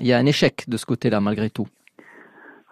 y 0.00 0.12
a 0.12 0.18
un 0.18 0.26
échec 0.26 0.64
de 0.68 0.76
ce 0.76 0.84
côté-là, 0.84 1.20
malgré 1.20 1.48
tout. 1.48 1.66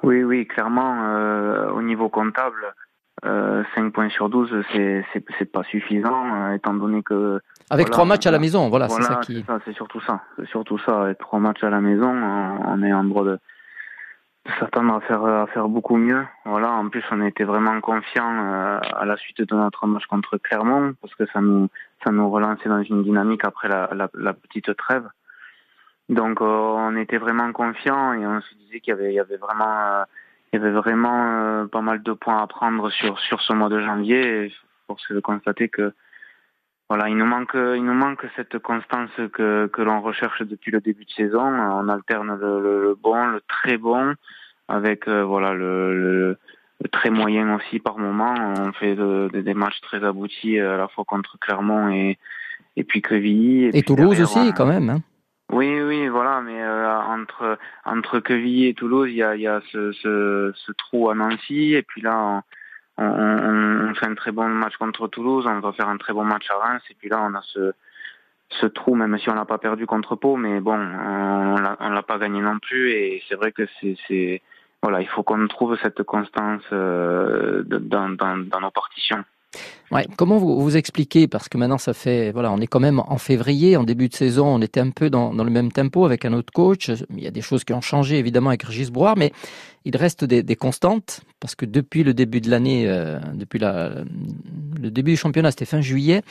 Oui, 0.02 0.23
oui, 0.23 0.47
clairement, 0.47 1.05
euh, 1.05 1.71
au 1.73 1.83
niveau 1.83 2.09
comptable, 2.09 2.75
5 3.23 3.29
euh, 3.29 3.91
points 3.91 4.09
sur 4.11 4.29
12, 4.29 4.65
c'est 4.73 5.53
pas 5.53 5.62
suffisant, 5.65 6.53
étant 6.53 6.75
donné 6.75 7.03
que 7.03 7.41
avec 7.73 7.91
trois 7.91 8.05
matchs 8.05 8.27
à 8.27 8.33
la 8.33 8.41
maison, 8.41 8.69
voilà, 8.69 8.89
c'est 8.89 9.03
ça 9.03 9.17
qui. 9.17 9.45
C'est 9.65 9.75
surtout 9.75 10.00
ça. 10.00 10.23
C'est 10.37 10.49
surtout 10.49 10.79
ça. 10.79 11.03
Avec 11.03 11.19
trois 11.19 11.39
matchs 11.39 11.62
à 11.62 11.71
la 11.71 11.81
maison, 11.81 12.11
on 12.11 12.83
est 12.83 12.93
en 12.93 13.05
droit 13.05 13.25
de, 13.25 13.39
s'attendre 14.59 14.95
à 14.95 15.00
faire 15.00 15.25
à 15.25 15.47
faire 15.49 15.69
beaucoup 15.69 15.97
mieux. 15.97 16.25
Voilà. 16.45 16.73
En 16.73 16.89
plus, 16.89 17.05
on 17.11 17.25
était 17.25 17.45
vraiment 17.45 17.81
confiant 17.81 18.45
euh, 18.45 18.81
à 18.97 19.05
la 19.05 19.17
suite 19.17 19.43
de 19.43 19.55
notre 19.55 19.87
match 19.87 20.07
contre 20.07 20.39
Clermont 20.39 20.95
parce 21.00 21.15
que 21.15 21.27
ça 21.33 21.41
nous 21.41 21.69
ça 22.05 22.11
nous 22.11 22.31
relançait 22.31 22.69
dans 22.69 22.83
une 22.83 23.03
dynamique 23.03 23.45
après 23.45 23.69
la, 23.69 23.91
la, 24.15 24.33
petite 24.33 24.75
trêve. 24.77 25.07
Donc, 26.09 26.41
euh, 26.41 26.45
on 26.45 26.97
était 26.97 27.19
vraiment 27.19 27.53
confiant 27.53 28.15
et 28.15 28.27
on 28.27 28.41
se 28.41 28.55
disait 28.55 28.81
qu'il 28.81 28.93
y 28.93 28.97
avait 28.97 29.12
il 29.12 29.15
y 29.15 29.21
avait 29.21 29.37
vraiment 29.37 29.65
euh, 29.67 30.05
il 30.52 30.61
y 30.61 30.62
avait 30.62 30.73
vraiment 30.73 31.66
pas 31.69 31.80
mal 31.80 32.02
de 32.02 32.12
points 32.12 32.42
à 32.42 32.47
prendre 32.47 32.90
sur 32.90 33.19
sur 33.21 33.40
ce 33.40 33.52
mois 33.52 33.69
de 33.69 33.80
janvier. 33.80 34.47
Et 34.47 34.52
force 34.87 35.02
est 35.11 35.14
de 35.14 35.21
constater 35.21 35.69
que 35.69 35.92
voilà, 36.88 37.09
il 37.09 37.16
nous 37.16 37.26
manque, 37.26 37.54
il 37.54 37.85
nous 37.85 37.95
manque 37.95 38.26
cette 38.35 38.59
constance 38.59 39.11
que, 39.33 39.69
que 39.69 39.80
l'on 39.83 40.00
recherche 40.00 40.42
depuis 40.42 40.73
le 40.73 40.80
début 40.80 41.04
de 41.04 41.11
saison. 41.12 41.40
On 41.40 41.88
alterne 41.88 42.37
le, 42.40 42.97
bon, 43.00 43.26
le 43.26 43.40
très 43.47 43.76
bon, 43.76 44.14
avec 44.66 45.07
euh, 45.07 45.23
voilà 45.23 45.54
le, 45.54 45.95
le, 46.83 46.88
très 46.90 47.11
moyen 47.11 47.54
aussi 47.54 47.78
par 47.78 47.99
moment. 47.99 48.35
On 48.59 48.73
fait 48.73 48.97
des 48.97 49.54
matchs 49.54 49.80
très 49.83 50.02
aboutis 50.02 50.59
à 50.59 50.76
la 50.76 50.88
fois 50.88 51.04
contre 51.04 51.38
Clermont 51.38 51.90
et 51.90 52.19
et 52.76 52.85
puis 52.85 53.02
Quevilly. 53.02 53.71
Et, 53.73 53.83
Toulouse 53.83 54.21
aussi, 54.21 54.52
quand 54.54 54.66
même. 54.66 54.90
Hein. 54.90 55.00
Oui, 55.52 55.80
oui, 55.83 56.07
voilà, 56.09 56.40
mais 56.42 56.62
euh, 56.62 56.97
entre 56.97 57.59
entre 57.85 58.21
Quevilly 58.21 58.66
et 58.66 58.75
Toulouse, 58.75 59.09
il 59.11 59.16
y 59.16 59.23
a, 59.23 59.35
y 59.35 59.49
a 59.49 59.61
ce, 59.73 59.90
ce, 59.92 60.52
ce 60.54 60.73
trou 60.73 61.11
à 61.11 61.14
Nancy, 61.14 61.75
et 61.75 61.83
puis 61.83 62.02
là 62.02 62.42
on, 62.99 63.95
fait 63.95 64.07
un 64.07 64.14
très 64.14 64.30
bon 64.30 64.49
match 64.49 64.76
contre 64.76 65.09
Toulouse, 65.09 65.47
on 65.49 65.59
va 65.61 65.73
faire 65.73 65.88
un 65.88 65.97
très 65.97 66.12
bon 66.12 66.25
match 66.25 66.49
à 66.50 66.57
Reims, 66.57 66.83
et 66.90 66.95
puis 66.95 67.09
là 67.09 67.21
on 67.23 67.35
a 67.35 67.42
ce, 67.42 67.73
ce 68.61 68.66
trou, 68.66 68.95
même 68.95 69.19
si 69.19 69.28
on 69.28 69.35
n'a 69.35 69.45
pas 69.45 69.59
perdu 69.59 69.87
contre 69.87 70.14
Pau, 70.14 70.37
mais 70.37 70.61
bon, 70.61 70.78
on 70.78 71.90
l'a 71.90 72.02
pas 72.02 72.19
gagné 72.19 72.40
non 72.40 72.59
plus, 72.61 72.90
et 72.92 73.23
c'est 73.28 73.35
vrai 73.35 73.50
que 73.50 73.66
c'est 74.07 74.42
voilà, 74.83 75.00
il 75.02 75.09
faut 75.09 75.23
qu'on 75.23 75.47
trouve 75.49 75.76
cette 75.83 76.02
constance 76.04 76.62
euh, 76.73 77.62
dans, 77.64 78.09
dans, 78.11 78.38
dans 78.38 78.61
nos 78.61 78.71
partitions. 78.71 79.25
Ouais. 79.90 80.07
Comment 80.16 80.38
vous, 80.38 80.76
expliquez, 80.76 81.26
parce 81.26 81.49
que 81.49 81.59
maintenant 81.59 81.78
ça 81.78 81.95
fait, 81.95 82.30
voilà, 82.30 82.52
on 82.52 82.61
est 82.61 82.69
quand 82.69 82.78
même 82.78 83.00
en 83.00 83.19
février, 83.19 83.76
en 83.76 83.83
début 83.83 84.09
de 84.09 84.14
saison, 84.14 84.47
on 84.47 84.61
était 84.61 84.78
un 84.78 84.90
peu 84.90 85.11
dans, 85.11 85.33
le 85.33 85.50
même 85.50 85.73
tempo 85.73 86.04
avec 86.04 86.25
un 86.25 86.33
autre 86.33 86.52
coach. 86.52 86.90
Il 87.11 87.21
y 87.21 87.26
a 87.26 87.33
des 87.33 87.40
choses 87.40 87.64
qui 87.64 87.73
ont 87.73 87.80
changé 87.80 88.19
évidemment 88.19 88.50
avec 88.50 88.62
Régis 88.62 88.90
Brouard, 88.90 89.16
mais 89.16 89.33
il 89.85 89.97
reste 89.97 90.25
des, 90.25 90.57
constantes, 90.57 91.23
parce 91.40 91.57
que 91.57 91.66
depuis 91.66 92.04
le 92.04 92.14
début 92.14 92.40
de 92.40 92.50
l'année, 92.50 92.85
euh, 92.87 93.19
depuis 93.35 93.59
le 93.59 94.90
début 94.90 95.12
du 95.12 95.16
championnat, 95.16 95.50
c'était 95.50 95.64
fin 95.64 95.80
juillet, 95.80 96.23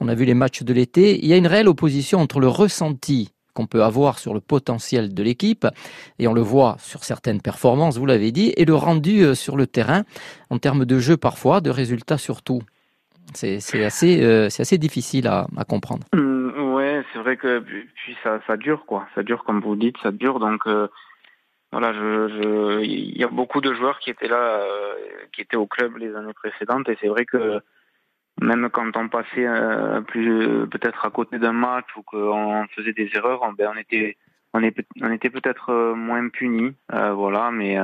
on 0.00 0.08
a 0.08 0.14
vu 0.14 0.24
les 0.24 0.34
matchs 0.34 0.64
de 0.64 0.72
l'été, 0.72 1.18
il 1.22 1.26
y 1.26 1.32
a 1.32 1.36
une 1.36 1.46
réelle 1.46 1.68
opposition 1.68 2.18
entre 2.18 2.40
le 2.40 2.48
ressenti 2.48 3.30
qu'on 3.54 3.66
peut 3.66 3.82
avoir 3.82 4.18
sur 4.18 4.34
le 4.34 4.40
potentiel 4.40 5.14
de 5.14 5.22
l'équipe, 5.22 5.66
et 6.18 6.28
on 6.28 6.34
le 6.34 6.40
voit 6.40 6.76
sur 6.78 7.04
certaines 7.04 7.40
performances, 7.40 7.96
vous 7.96 8.06
l'avez 8.06 8.32
dit, 8.32 8.52
et 8.56 8.64
le 8.64 8.74
rendu 8.74 9.22
euh, 9.22 9.34
sur 9.34 9.56
le 9.56 9.66
terrain, 9.66 10.02
en 10.50 10.58
termes 10.58 10.84
de 10.84 10.98
jeu 10.98 11.16
parfois, 11.16 11.60
de 11.60 11.70
résultats 11.70 12.18
surtout. 12.18 12.60
C'est 13.32 13.56
assez, 13.82 14.22
euh, 14.22 14.46
assez 14.46 14.76
difficile 14.76 15.26
à, 15.28 15.46
comprendre. 15.66 16.04
Mmh, 16.12 16.74
ouais, 16.74 17.02
c'est 17.12 17.18
vrai 17.20 17.36
que 17.38 17.60
puis 17.60 18.16
ça, 18.22 18.40
ça 18.46 18.56
dure 18.58 18.84
quoi. 18.84 19.06
Ça 19.14 19.22
dure 19.22 19.44
comme 19.44 19.60
vous 19.60 19.76
dites, 19.76 19.96
ça 20.02 20.12
dure. 20.12 20.38
Donc 20.40 20.66
euh, 20.66 20.88
voilà, 21.72 21.92
il 22.82 23.16
y 23.16 23.24
a 23.24 23.28
beaucoup 23.28 23.62
de 23.62 23.72
joueurs 23.72 23.98
qui 23.98 24.10
étaient 24.10 24.28
là, 24.28 24.62
qui 25.32 25.40
étaient 25.40 25.56
au 25.56 25.66
club 25.66 25.96
les 25.96 26.14
années 26.14 26.34
précédentes, 26.34 26.88
et 26.88 26.98
c'est 27.00 27.08
vrai 27.08 27.24
que 27.24 27.60
même 28.40 28.68
quand 28.70 28.96
on 28.96 29.08
passait 29.08 29.46
euh, 29.46 30.00
plus 30.00 30.66
peut-être 30.68 31.06
à 31.06 31.10
côté 31.10 31.38
d'un 31.38 31.52
match 31.52 31.86
ou 31.96 32.02
qu'on 32.02 32.66
faisait 32.74 32.92
des 32.92 33.10
erreurs, 33.14 33.42
on, 33.42 33.52
ben 33.52 33.70
on 33.74 33.78
était 33.78 34.16
on, 34.52 34.60
on 35.02 35.12
était 35.12 35.30
peut-être 35.30 35.70
euh, 35.70 35.94
moins 35.94 36.28
punis, 36.28 36.74
euh, 36.92 37.12
voilà. 37.12 37.50
Mais 37.50 37.76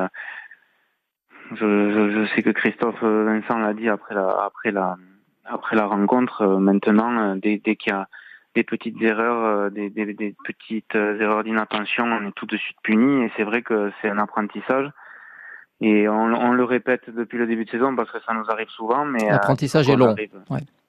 je, 1.52 1.56
je, 1.56 2.10
je, 2.10 2.34
sais 2.34 2.42
que 2.42 2.50
Christophe 2.50 3.02
Vincent 3.02 3.58
l'a 3.58 3.74
dit 3.74 3.88
après 3.88 4.14
la 4.14 4.28
après 4.44 4.70
la 4.70 4.96
après 5.44 5.76
la 5.76 5.86
rencontre. 5.86 6.46
maintenant, 6.46 7.36
dès, 7.36 7.58
dès 7.58 7.76
qu'il 7.76 7.92
y 7.92 7.96
a 7.96 8.08
des 8.54 8.64
petites 8.64 9.00
erreurs, 9.02 9.70
des, 9.70 9.90
des, 9.90 10.12
des 10.14 10.34
petites 10.44 10.94
erreurs 10.94 11.44
d'inattention, 11.44 12.04
on 12.04 12.28
est 12.28 12.32
tout 12.32 12.46
de 12.46 12.56
suite 12.56 12.76
puni. 12.82 13.24
Et 13.24 13.32
c'est 13.36 13.44
vrai 13.44 13.62
que 13.62 13.92
c'est 14.00 14.10
un 14.10 14.18
apprentissage. 14.18 14.90
Et 15.82 16.08
on, 16.08 16.52
le 16.52 16.64
répète 16.64 17.08
depuis 17.08 17.38
le 17.38 17.46
début 17.46 17.64
de 17.64 17.70
saison 17.70 17.96
parce 17.96 18.10
que 18.10 18.18
ça 18.26 18.34
nous 18.34 18.50
arrive 18.50 18.68
souvent. 18.68 19.04
Mais 19.04 19.24
euh, 19.24 19.32
l'apprentissage 19.32 19.88
est 19.88 19.96
long. 19.96 20.14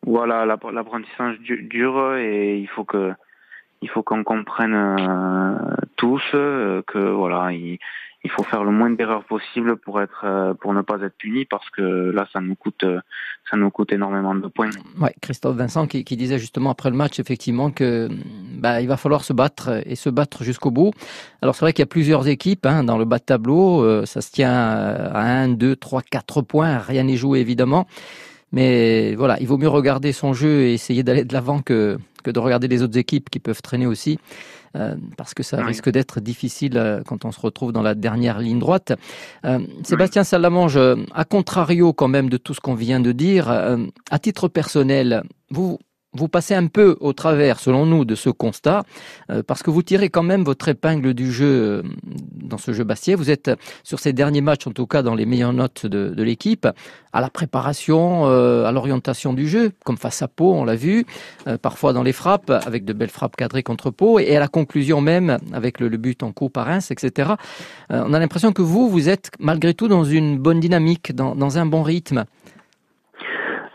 Voilà, 0.05 0.45
l'apprentissage 0.45 1.39
dure 1.39 2.15
et 2.17 2.57
il 2.57 2.67
faut 2.67 2.83
que 2.83 3.13
il 3.82 3.90
faut 3.90 4.04
qu'on 4.04 4.24
comprenne 4.24 4.74
euh, 4.74 5.76
tous 5.96 6.22
euh, 6.34 6.82
que 6.88 7.00
voilà, 7.00 7.52
il, 7.52 7.80
il 8.24 8.30
faut 8.30 8.44
faire 8.44 8.64
le 8.64 8.72
moins 8.72 8.92
d'erreurs 8.92 9.24
possible 9.24 9.78
pour 9.78 10.02
être 10.02 10.22
euh, 10.24 10.54
pour 10.54 10.74
ne 10.74 10.82
pas 10.82 11.02
être 11.02 11.18
puni 11.18 11.46
parce 11.46 11.68
que 11.72 12.12
là 12.12 12.28
ça 12.32 12.40
nous 12.40 12.56
coûte 12.56 12.86
ça 13.50 13.58
nous 13.58 13.72
coûte 13.72 13.92
énormément 13.92 14.36
de 14.36 14.48
points. 14.48 14.70
Ouais, 15.00 15.14
Christophe 15.22 15.56
Vincent 15.56 15.88
qui, 15.88 16.04
qui 16.04 16.18
disait 16.18 16.38
justement 16.38 16.70
après 16.70 16.92
le 16.92 16.96
match 16.96 17.20
effectivement 17.20 17.72
que 17.72 18.10
bah, 18.60 18.82
il 18.82 18.88
va 18.88 18.98
falloir 18.98 19.24
se 19.24 19.34
battre 19.34 19.82
et 19.86 19.96
se 19.96 20.10
battre 20.10 20.44
jusqu'au 20.44 20.70
bout. 20.70 20.92
Alors 21.42 21.56
c'est 21.56 21.66
vrai 21.66 21.74
qu'il 21.74 21.82
y 21.82 21.84
a 21.84 21.88
plusieurs 21.88 22.28
équipes 22.28 22.66
hein, 22.68 22.84
dans 22.84 22.98
le 22.98 23.06
bas 23.06 23.18
de 23.18 23.24
tableau, 23.24 23.84
euh, 23.84 24.06
ça 24.06 24.22
se 24.22 24.32
tient 24.32 24.54
à 24.54 25.22
1 25.22 25.50
2 25.50 25.76
3 25.76 26.04
4 26.04 26.42
points, 26.44 26.78
rien 26.78 27.04
n'est 27.04 27.18
joué 27.18 27.40
évidemment. 27.40 27.88
Mais 28.51 29.15
voilà, 29.15 29.39
il 29.39 29.48
vaut 29.48 29.58
mieux 29.58 29.70
regarder 29.70 30.12
son 30.12 30.34
jeu 30.34 30.62
et 30.63 30.74
essayer 30.74 31.03
d'aller 31.03 31.24
de 31.24 31.34
l'avant 31.34 31.62
que, 31.62 31.98
que 32.24 32.31
de 32.31 32.39
regarder 32.39 32.67
les 32.67 32.84
autres 32.84 32.98
équipes 32.98 33.29
qui 33.29 33.39
peuvent 33.39 33.62
traîner 33.62 33.88
aussi. 33.88 34.20
Euh, 34.77 34.96
parce 35.17 35.34
que 35.34 35.43
ça 35.43 35.62
risque 35.65 35.89
d'être 35.89 36.22
difficile 36.22 36.77
euh, 36.77 37.01
quand 37.05 37.25
on 37.25 37.31
se 37.34 37.39
retrouve 37.41 37.74
dans 37.74 37.81
la 37.81 37.93
dernière 37.93 38.39
ligne 38.39 38.60
droite. 38.60 38.93
Euh, 39.43 39.60
Sébastien 39.84 40.24
Salamange, 40.24 40.79
à 41.13 41.25
contrario 41.25 41.91
quand 41.91 42.08
même 42.08 42.29
de 42.29 42.38
tout 42.38 42.53
ce 42.53 42.62
qu'on 42.62 42.75
vient 42.75 43.01
de 43.01 43.12
dire, 43.12 43.50
à 43.50 44.20
titre 44.20 44.48
personnel, 44.48 45.24
vous 45.50 45.77
vous 46.13 46.27
passez 46.27 46.53
un 46.56 46.68
peu 46.68 46.98
au 47.00 47.13
travers, 47.13 47.60
selon 47.60 47.86
nous, 47.86 48.03
de 48.03 48.15
ce 48.15 48.30
constat, 48.30 48.84
euh, 49.30 49.44
parce 49.46 49.63
que 49.63 49.70
vous 49.70 49.82
tirez 49.82 50.10
quand 50.10 50.24
même 50.24 50.44
votre 50.44 50.68
épingle 50.68 51.13
du 51.13 51.32
jeu 51.32 51.46
euh, 51.46 51.84
dans 52.34 52.58
ce 52.58 52.74
jeu 52.74 52.84
Bastier. 52.84 53.15
Vous 53.15 53.30
êtes, 53.30 53.51
sur 53.84 54.00
ces 54.00 54.12
derniers 54.12 54.41
matchs, 54.41 54.68
en 54.68 54.72
tout 54.72 54.88
cas, 54.88 55.03
dans 55.03 55.15
les 55.15 55.25
meilleures 55.25 55.53
notes 55.53 55.86
de, 55.86 56.22
l'équipe, 56.22 56.68
à 57.13 57.22
la 57.22 57.30
préparation, 57.30 58.27
euh, 58.27 58.65
à 58.65 58.72
l'orientation 58.72 59.34
du 59.34 59.48
jeu, 59.48 59.72
comme 59.86 59.98
face 59.98 60.22
à 60.22 60.27
Pau, 60.27 60.53
on 60.53 60.65
l'a 60.65 60.75
vu, 60.75 61.06
parfois 61.62 61.94
dans 61.94 62.03
les 62.03 62.12
frappes, 62.12 62.50
avec 62.50 62.86
de 62.86 62.94
belles 62.94 63.10
frappes 63.10 63.36
cadrées 63.36 63.63
contre 63.63 63.89
Pau, 63.89 64.20
et 64.20 64.36
à 64.36 64.39
la 64.39 64.48
conclusion 64.48 65.01
même, 65.01 65.38
avec 65.53 65.80
le, 65.80 65.89
but 66.01 66.24
en 66.24 66.32
cours 66.32 66.51
par 66.51 66.65
Reims, 66.65 66.89
etc. 66.91 67.32
on 67.89 68.13
a 68.13 68.20
l'impression 68.20 68.53
que 68.53 68.62
vous, 68.62 68.89
vous 68.89 69.10
êtes 69.10 69.30
malgré 69.39 69.74
tout 69.74 69.88
dans 69.88 70.03
une 70.03 70.38
bonne 70.38 70.60
dynamique, 70.60 71.13
dans, 71.15 71.58
un 71.58 71.65
bon 71.65 71.84
rythme. 71.84 72.25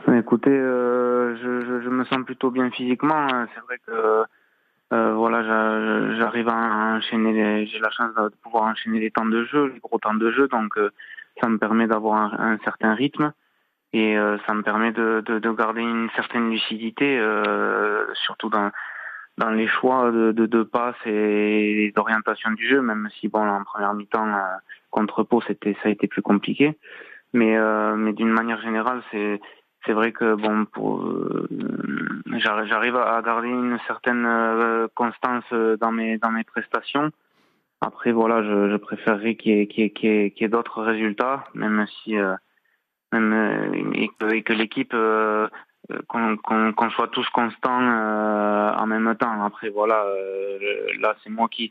Écoutez, 0.08 0.50
je, 1.36 1.88
me 1.88 2.04
sens 2.04 2.24
plutôt 2.24 2.50
bien 2.50 2.70
physiquement. 2.70 3.14
Hein. 3.14 3.46
C'est 3.54 3.60
vrai 3.60 3.78
que 3.86 4.24
euh, 4.92 5.14
voilà, 5.14 5.42
j'arrive 6.16 6.48
à 6.48 6.96
enchaîner. 6.96 7.66
J'ai 7.66 7.78
la 7.78 7.90
chance 7.90 8.14
de 8.14 8.28
pouvoir 8.42 8.64
enchaîner 8.64 9.00
les 9.00 9.10
temps 9.10 9.26
de 9.26 9.44
jeu, 9.44 9.72
les 9.74 9.80
gros 9.80 9.98
temps 9.98 10.14
de 10.14 10.30
jeu, 10.30 10.48
donc 10.48 10.76
euh, 10.78 10.90
ça 11.40 11.48
me 11.48 11.58
permet 11.58 11.86
d'avoir 11.86 12.40
un, 12.40 12.58
certain 12.64 12.94
rythme 12.94 13.32
et 13.92 14.16
ça 14.46 14.52
me 14.52 14.62
permet 14.62 14.92
de, 14.92 15.22
de, 15.24 15.38
de, 15.38 15.50
garder 15.52 15.80
une 15.80 16.10
certaine 16.14 16.50
lucidité, 16.50 17.18
surtout 18.26 18.50
dans 18.50 19.50
les 19.50 19.68
choix 19.68 20.10
de, 20.10 20.32
de, 20.32 20.62
passes 20.62 20.94
et 21.06 21.92
d'orientation 21.96 22.50
du 22.50 22.68
jeu, 22.68 22.82
même 22.82 23.08
si 23.18 23.28
bon 23.28 23.48
en 23.48 23.64
première 23.64 23.94
mi-temps 23.94 24.26
contre 24.90 25.22
Pau 25.22 25.40
ça 25.40 25.54
a 25.84 25.88
été 25.88 26.08
plus 26.08 26.20
compliqué. 26.20 26.76
Mais 27.32 27.56
d'une 28.12 28.32
manière 28.32 28.60
générale 28.60 29.02
c'est 29.10 29.40
c'est 29.86 29.92
vrai 29.92 30.12
que 30.12 30.34
bon 30.34 30.66
pour 30.66 31.08
j'arrive 32.36 32.96
à 32.96 33.22
garder 33.22 33.48
une 33.48 33.78
certaine 33.86 34.28
constance 34.94 35.44
dans 35.80 35.92
mes 35.92 36.18
dans 36.18 36.30
mes 36.30 36.44
prestations 36.44 37.12
après, 37.80 38.12
voilà, 38.12 38.42
je, 38.42 38.70
je 38.70 38.76
préférerais 38.76 39.34
qu'il 39.34 39.52
y 39.52 39.60
ait, 39.60 39.66
qu'il 39.66 39.84
y 39.84 40.06
ait, 40.06 40.34
ait, 40.36 40.48
d'autres 40.48 40.82
résultats, 40.82 41.44
même 41.54 41.86
si, 42.02 42.16
euh, 42.16 42.34
même, 43.12 43.32
euh, 43.32 43.92
et 43.94 44.42
que, 44.42 44.52
l'équipe, 44.54 44.94
euh, 44.94 45.46
qu'on 46.08 46.90
soit 46.90 47.08
tous 47.08 47.28
constants 47.30 47.82
euh, 47.82 48.72
en 48.72 48.86
même 48.86 49.14
temps. 49.16 49.44
Après, 49.44 49.68
voilà, 49.68 50.04
euh, 50.04 50.58
là, 51.00 51.14
c'est 51.22 51.30
moi 51.30 51.48
qui, 51.50 51.70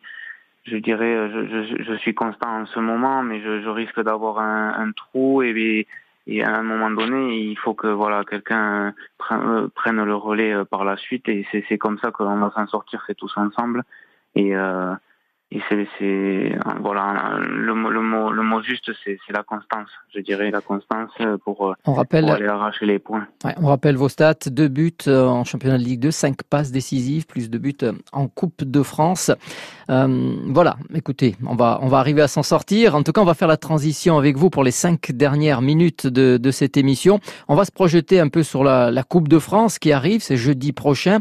je 0.65 0.77
dirais, 0.77 1.29
je, 1.31 1.84
je, 1.84 1.93
suis 1.95 2.13
constant 2.13 2.62
en 2.62 2.65
ce 2.67 2.79
moment, 2.79 3.24
mais 3.24 3.41
je, 3.41 3.62
je 3.62 3.69
risque 3.69 4.00
d'avoir 4.01 4.39
un, 4.39 4.74
un, 4.79 4.91
trou 4.91 5.41
et 5.41 5.88
à 6.27 6.55
un 6.55 6.63
moment 6.63 6.89
donné, 6.89 7.38
il 7.38 7.58
faut 7.58 7.74
que 7.74 7.88
voilà 7.88 8.24
quelqu'un 8.24 8.94
prenne, 9.17 9.70
prenne 9.70 10.03
le 10.03 10.15
relais 10.15 10.65
par 10.65 10.84
la 10.84 10.98
suite 10.98 11.29
et 11.29 11.46
c'est 11.51 11.77
comme 11.77 12.00
ça 12.00 12.12
qu'on 12.12 12.38
va 12.38 12.51
s'en 12.55 12.67
sortir, 12.67 13.03
c'est 13.05 13.15
tous 13.15 13.34
ensemble. 13.38 13.84
Et 14.36 14.55
euh, 14.55 14.94
et 15.51 15.61
c'est 15.69 16.57
voilà 16.81 17.37
le, 17.39 17.73
le, 17.73 18.01
mot 18.01 18.31
le 18.31 18.43
mot 18.43 18.61
juste 18.61 18.91
c'est 19.03 19.17
la 19.29 19.43
constance 19.43 19.89
je 20.13 20.19
dirais 20.19 20.49
la 20.51 20.61
constance 20.61 21.11
pour, 21.43 21.75
on 21.85 21.93
rappelle, 21.93 22.25
pour 22.25 22.33
aller 22.33 22.47
arracher 22.47 22.85
les 22.85 22.99
points. 22.99 23.27
Ouais, 23.43 23.53
on 23.61 23.67
rappelle 23.67 23.95
vos 23.95 24.09
stats. 24.09 24.33
Deux 24.47 24.67
buts 24.67 24.93
euh, 25.07 25.25
en 25.25 25.43
championnat 25.43 25.77
de 25.77 25.83
Ligue 25.83 25.99
2 25.99 26.11
cinq 26.11 26.43
passes 26.43 26.71
décisives 26.71 27.25
plus 27.25 27.49
de 27.49 27.57
buts 27.57 27.77
euh, 27.83 27.93
en 28.11 28.27
Coupe 28.27 28.63
de 28.63 28.81
France. 28.81 29.31
Euh, 29.89 30.35
voilà. 30.47 30.77
Écoutez 30.93 31.35
on 31.45 31.55
va 31.55 31.79
on 31.81 31.87
va 31.87 31.99
arriver 31.99 32.21
à 32.21 32.27
s'en 32.27 32.43
sortir. 32.43 32.95
En 32.95 33.03
tout 33.03 33.11
cas 33.11 33.21
on 33.21 33.25
va 33.25 33.33
faire 33.33 33.47
la 33.47 33.57
transition 33.57 34.17
avec 34.17 34.37
vous 34.37 34.49
pour 34.49 34.63
les 34.63 34.71
cinq 34.71 35.11
dernières 35.11 35.61
minutes 35.61 36.07
de, 36.07 36.37
de 36.37 36.51
cette 36.51 36.77
émission. 36.77 37.19
On 37.47 37.55
va 37.55 37.65
se 37.65 37.71
projeter 37.71 38.19
un 38.19 38.29
peu 38.29 38.43
sur 38.43 38.63
la, 38.63 38.91
la 38.91 39.03
Coupe 39.03 39.27
de 39.27 39.39
France 39.39 39.79
qui 39.79 39.91
arrive. 39.91 40.21
C'est 40.21 40.37
jeudi 40.37 40.71
prochain 40.71 41.19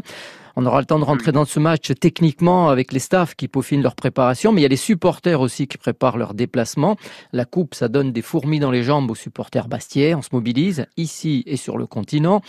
on 0.55 0.65
aura 0.65 0.79
le 0.79 0.85
temps 0.85 0.99
de 0.99 1.03
rentrer 1.03 1.31
dans 1.31 1.45
ce 1.45 1.59
match 1.59 1.91
techniquement 1.99 2.69
avec 2.69 2.91
les 2.91 2.99
staffs 2.99 3.35
qui 3.35 3.47
peaufinent 3.47 3.81
leur 3.81 3.95
préparation, 3.95 4.51
mais 4.51 4.61
il 4.61 4.63
y 4.63 4.65
a 4.65 4.69
les 4.69 4.75
supporters 4.75 5.41
aussi 5.41 5.67
qui 5.67 5.77
préparent 5.77 6.17
leur 6.17 6.33
déplacement. 6.33 6.97
La 7.33 7.45
coupe, 7.45 7.75
ça 7.75 7.87
donne 7.87 8.11
des 8.11 8.21
fourmis 8.21 8.59
dans 8.59 8.71
les 8.71 8.83
jambes 8.83 9.11
aux 9.11 9.15
supporters 9.15 9.67
bastiais. 9.67 10.15
On 10.15 10.21
se 10.21 10.29
mobilise 10.31 10.85
ici 10.97 11.43
et 11.45 11.57
sur 11.57 11.77
le 11.77 11.87
continent. 11.87 12.41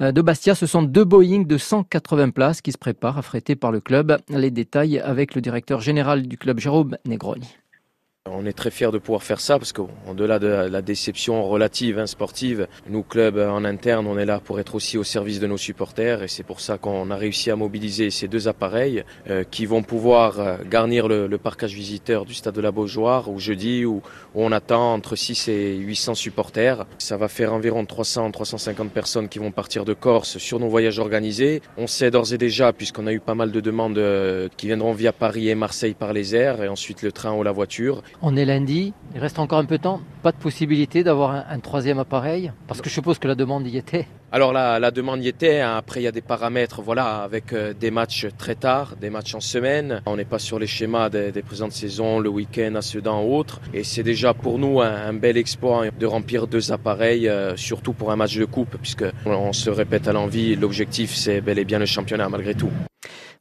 Euh, 0.00 0.12
de 0.12 0.22
Bastia, 0.22 0.54
ce 0.54 0.66
sont 0.66 0.82
deux 0.82 1.04
Boeing 1.04 1.42
de 1.42 1.58
180 1.58 2.30
places 2.30 2.60
qui 2.60 2.72
se 2.72 2.78
préparent, 2.78 3.18
affrétés 3.18 3.56
par 3.56 3.72
le 3.72 3.80
club. 3.80 4.18
Les 4.28 4.50
détails 4.50 4.98
avec 4.98 5.34
le 5.34 5.40
directeur 5.40 5.80
général 5.80 6.26
du 6.26 6.38
club, 6.38 6.58
Jérôme 6.58 6.96
Negroni. 7.06 7.48
On 8.32 8.46
est 8.46 8.52
très 8.52 8.70
fiers 8.70 8.90
de 8.90 8.98
pouvoir 8.98 9.22
faire 9.22 9.40
ça 9.40 9.58
parce 9.58 9.72
qu'au-delà 9.72 10.38
de 10.38 10.46
la 10.46 10.82
déception 10.82 11.46
relative, 11.48 11.98
hein, 11.98 12.06
sportive, 12.06 12.66
nous, 12.88 13.02
club 13.02 13.38
en 13.38 13.64
interne, 13.64 14.06
on 14.06 14.18
est 14.18 14.26
là 14.26 14.40
pour 14.40 14.60
être 14.60 14.74
aussi 14.74 14.98
au 14.98 15.04
service 15.04 15.40
de 15.40 15.46
nos 15.46 15.56
supporters 15.56 16.22
et 16.22 16.28
c'est 16.28 16.42
pour 16.42 16.60
ça 16.60 16.78
qu'on 16.78 17.10
a 17.10 17.16
réussi 17.16 17.50
à 17.50 17.56
mobiliser 17.56 18.10
ces 18.10 18.28
deux 18.28 18.48
appareils 18.48 19.04
euh, 19.28 19.44
qui 19.50 19.66
vont 19.66 19.82
pouvoir 19.82 20.40
euh, 20.40 20.56
garnir 20.68 21.08
le, 21.08 21.26
le, 21.26 21.38
parcage 21.38 21.74
visiteur 21.74 22.24
du 22.24 22.34
stade 22.34 22.54
de 22.54 22.60
la 22.60 22.70
Beaujoire 22.70 23.30
au 23.30 23.38
jeudi 23.38 23.84
où, 23.84 24.02
où, 24.34 24.42
on 24.42 24.52
attend 24.52 24.94
entre 24.94 25.16
6 25.16 25.48
et 25.48 25.76
800 25.76 26.14
supporters. 26.14 26.86
Ça 26.98 27.16
va 27.16 27.28
faire 27.28 27.52
environ 27.52 27.84
300-350 27.84 28.88
personnes 28.88 29.28
qui 29.28 29.38
vont 29.38 29.50
partir 29.50 29.84
de 29.84 29.94
Corse 29.94 30.38
sur 30.38 30.60
nos 30.60 30.68
voyages 30.68 30.98
organisés. 30.98 31.62
On 31.76 31.86
sait 31.86 32.10
d'ores 32.10 32.32
et 32.32 32.38
déjà, 32.38 32.72
puisqu'on 32.72 33.06
a 33.06 33.12
eu 33.12 33.20
pas 33.20 33.34
mal 33.34 33.52
de 33.52 33.60
demandes 33.60 33.98
euh, 33.98 34.48
qui 34.56 34.66
viendront 34.66 34.92
via 34.92 35.12
Paris 35.12 35.48
et 35.48 35.54
Marseille 35.54 35.94
par 35.94 36.12
les 36.12 36.34
airs 36.34 36.62
et 36.62 36.68
ensuite 36.68 37.02
le 37.02 37.12
train 37.12 37.32
ou 37.32 37.42
la 37.42 37.52
voiture. 37.52 38.02
On 38.20 38.36
est 38.36 38.44
lundi, 38.44 38.92
il 39.14 39.20
reste 39.20 39.38
encore 39.38 39.60
un 39.60 39.64
peu 39.64 39.78
de 39.78 39.82
temps. 39.82 40.00
Pas 40.22 40.32
de 40.32 40.36
possibilité 40.36 41.04
d'avoir 41.04 41.30
un, 41.48 41.60
troisième 41.60 42.00
appareil 42.00 42.50
Parce 42.66 42.80
que 42.80 42.88
je 42.88 42.94
suppose 42.94 43.20
que 43.20 43.28
la 43.28 43.36
demande 43.36 43.64
y 43.68 43.76
était. 43.76 44.08
Alors 44.32 44.52
la, 44.52 44.90
demande 44.90 45.22
y 45.22 45.28
était. 45.28 45.60
Hein. 45.60 45.76
Après, 45.76 46.00
il 46.00 46.02
y 46.02 46.08
a 46.08 46.12
des 46.12 46.20
paramètres, 46.20 46.82
voilà, 46.82 47.22
avec 47.22 47.52
euh, 47.52 47.72
des 47.72 47.92
matchs 47.92 48.26
très 48.36 48.56
tard, 48.56 48.96
des 49.00 49.08
matchs 49.08 49.36
en 49.36 49.40
semaine. 49.40 50.02
On 50.06 50.16
n'est 50.16 50.24
pas 50.24 50.40
sur 50.40 50.58
les 50.58 50.66
schémas 50.66 51.10
des, 51.10 51.42
présentes 51.42 51.72
saisons, 51.72 52.18
le 52.18 52.28
week-end, 52.28 52.74
à 52.74 52.82
Sedan 52.82 53.22
ou 53.22 53.36
autres. 53.36 53.60
Et 53.72 53.84
c'est 53.84 54.02
déjà 54.02 54.34
pour 54.34 54.58
nous 54.58 54.80
un, 54.80 55.12
bel 55.12 55.36
exploit 55.36 55.84
de 55.90 56.06
remplir 56.06 56.48
deux 56.48 56.72
appareils, 56.72 57.28
euh, 57.28 57.56
surtout 57.56 57.92
pour 57.92 58.10
un 58.10 58.16
match 58.16 58.36
de 58.36 58.44
coupe, 58.44 58.76
puisque 58.82 59.04
on 59.26 59.52
se 59.52 59.70
répète 59.70 60.08
à 60.08 60.12
l'envie, 60.12 60.56
l'objectif 60.56 61.14
c'est 61.14 61.40
bel 61.40 61.58
et 61.60 61.64
bien 61.64 61.78
le 61.78 61.86
championnat 61.86 62.28
malgré 62.28 62.54
tout. 62.54 62.70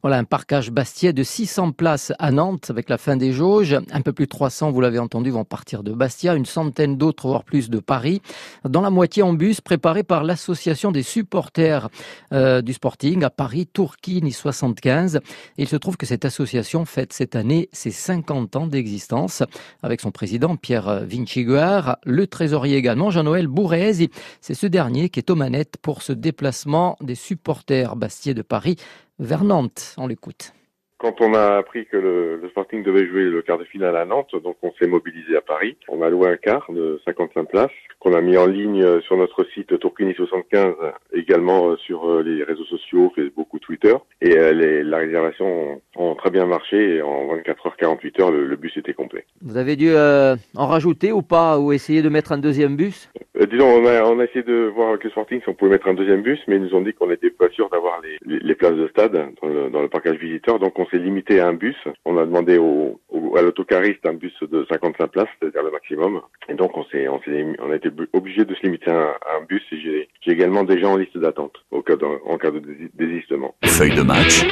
Voilà 0.07 0.19
un 0.19 0.23
parcage 0.23 0.71
Bastiais 0.71 1.11
de 1.11 1.21
600 1.21 1.73
places 1.73 2.13
à 2.17 2.31
Nantes 2.31 2.69
avec 2.69 2.87
la 2.87 2.97
fin 2.97 3.17
des 3.17 3.33
jauges. 3.33 3.77
Un 3.91 3.99
peu 3.99 4.13
plus 4.13 4.23
de 4.23 4.29
300, 4.29 4.71
vous 4.71 4.79
l'avez 4.79 4.99
entendu, 4.99 5.31
vont 5.31 5.43
partir 5.43 5.83
de 5.83 5.91
Bastia, 5.91 6.33
une 6.33 6.45
centaine 6.45 6.95
d'autres, 6.95 7.27
voire 7.27 7.43
plus 7.43 7.69
de 7.69 7.79
Paris. 7.79 8.21
Dans 8.63 8.79
la 8.79 8.89
moitié 8.89 9.21
en 9.21 9.33
bus, 9.33 9.59
préparé 9.59 10.03
par 10.03 10.23
l'association 10.23 10.93
des 10.93 11.03
supporters 11.03 11.89
euh, 12.31 12.61
du 12.61 12.71
Sporting 12.71 13.21
à 13.25 13.29
Paris, 13.29 13.67
Tourquini 13.67 14.31
75. 14.31 15.17
Et 15.57 15.63
il 15.63 15.67
se 15.67 15.75
trouve 15.75 15.97
que 15.97 16.05
cette 16.05 16.23
association 16.23 16.85
fête 16.85 17.11
cette 17.11 17.35
année 17.35 17.67
ses 17.73 17.91
50 17.91 18.55
ans 18.55 18.67
d'existence 18.67 19.43
avec 19.83 19.99
son 19.99 20.11
président 20.11 20.55
Pierre 20.55 21.03
Vinciguer, 21.03 21.81
le 22.05 22.27
trésorier 22.27 22.77
également 22.77 23.11
Jean-Noël 23.11 23.47
Bourrez. 23.47 24.09
C'est 24.39 24.53
ce 24.53 24.67
dernier 24.67 25.09
qui 25.09 25.19
est 25.19 25.29
aux 25.29 25.35
manettes 25.35 25.75
pour 25.81 26.01
ce 26.01 26.13
déplacement 26.13 26.95
des 27.01 27.15
supporters 27.15 27.97
bastiais 27.97 28.33
de 28.33 28.41
Paris 28.41 28.77
vers 29.19 29.43
Nantes. 29.43 29.93
On 29.97 30.07
l'écoute. 30.07 30.53
Quand 30.97 31.21
on 31.21 31.33
a 31.35 31.57
appris 31.57 31.85
que 31.85 31.97
le, 31.97 32.37
le, 32.37 32.49
Sporting 32.49 32.83
devait 32.83 33.07
jouer 33.07 33.25
le 33.25 33.41
quart 33.43 33.59
de 33.59 33.65
finale 33.65 33.95
à 33.95 34.05
Nantes, 34.05 34.35
donc 34.43 34.57
on 34.63 34.71
s'est 34.79 34.87
mobilisé 34.87 35.37
à 35.37 35.41
Paris. 35.41 35.77
On 35.87 36.01
a 36.01 36.09
loué 36.09 36.27
un 36.29 36.37
quart 36.37 36.65
de 36.71 36.99
55 37.05 37.43
places 37.43 37.71
qu'on 37.99 38.13
a 38.13 38.21
mis 38.21 38.37
en 38.37 38.47
ligne 38.47 39.01
sur 39.01 39.17
notre 39.17 39.43
site 39.53 39.77
Tourquini 39.79 40.13
75, 40.15 40.73
également 41.13 41.75
sur 41.77 42.21
les 42.21 42.43
réseaux 42.43 42.65
sociaux, 42.65 43.11
Facebook 43.15 43.53
ou 43.53 43.59
Twitter. 43.59 43.93
Et 44.21 44.29
les, 44.53 44.83
la 44.83 44.97
réservation 44.97 45.81
ont 45.95 46.15
très 46.15 46.31
bien 46.31 46.45
marché 46.45 46.95
et 46.95 47.01
en 47.01 47.27
24 47.27 47.67
heures, 47.67 47.77
48 47.77 48.19
heures, 48.19 48.31
le, 48.31 48.45
le 48.45 48.55
bus 48.55 48.75
était 48.77 48.93
complet. 48.93 49.25
Vous 49.41 49.57
avez 49.57 49.75
dû 49.75 49.89
euh, 49.91 50.35
en 50.55 50.67
rajouter 50.67 51.11
ou 51.11 51.21
pas, 51.21 51.59
ou 51.59 51.73
essayer 51.73 52.01
de 52.01 52.09
mettre 52.09 52.31
un 52.31 52.37
deuxième 52.37 52.75
bus? 52.75 53.09
Euh, 53.39 53.45
Disons, 53.45 53.67
on 53.67 53.85
a, 53.85 54.03
on 54.03 54.19
a 54.19 54.25
essayé 54.25 54.43
de 54.43 54.71
voir 54.73 54.89
avec 54.89 55.03
le 55.03 55.09
Sporting 55.11 55.41
si 55.41 55.49
on 55.49 55.53
pouvait 55.53 55.71
mettre 55.71 55.87
un 55.87 55.93
deuxième 55.93 56.21
bus, 56.21 56.39
mais 56.47 56.55
ils 56.55 56.63
nous 56.63 56.73
ont 56.75 56.81
dit 56.81 56.93
qu'on 56.93 57.07
n'était 57.07 57.29
pas 57.29 57.49
sûr 57.49 57.69
d'avoir 57.69 58.01
les, 58.01 58.17
les, 58.25 58.39
les, 58.39 58.55
places 58.55 58.75
de 58.75 58.87
stade 58.87 59.13
dans 59.41 59.47
le, 59.47 59.69
dans 59.69 59.81
le 59.81 59.89
parcage 59.89 60.17
visiteur, 60.17 60.59
donc 60.59 60.77
on 60.79 60.85
s'est 60.87 60.97
limité 60.97 61.39
à 61.39 61.47
un 61.47 61.53
bus. 61.53 61.75
On 62.05 62.17
a 62.17 62.25
demandé 62.25 62.55
à 62.55 63.41
l'autocariste 63.41 64.05
un 64.05 64.13
bus 64.13 64.33
de 64.41 64.65
55 64.69 65.07
places, 65.07 65.27
c'est-à-dire 65.39 65.63
le 65.63 65.71
maximum. 65.71 66.21
Et 66.49 66.53
donc 66.53 66.77
on 66.77 66.83
s'est, 66.85 67.07
on 67.07 67.19
on 67.59 67.71
a 67.71 67.75
été 67.75 67.89
obligé 68.13 68.45
de 68.45 68.53
se 68.55 68.61
limiter 68.63 68.91
à 68.91 69.15
un, 69.37 69.45
bus. 69.47 69.63
Et 69.71 69.79
j'ai, 69.79 70.09
également 70.25 70.63
des 70.63 70.79
gens 70.79 70.93
en 70.93 70.97
liste 70.97 71.17
d'attente 71.17 71.53
en 71.71 71.81
cas 71.81 71.95
de 71.95 72.61
désistement. 72.93 73.55
Feuille 73.65 73.95
de 73.95 74.01
match. 74.01 74.45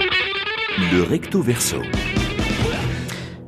Le 0.91 1.04
recto 1.04 1.41
verso. 1.41 1.78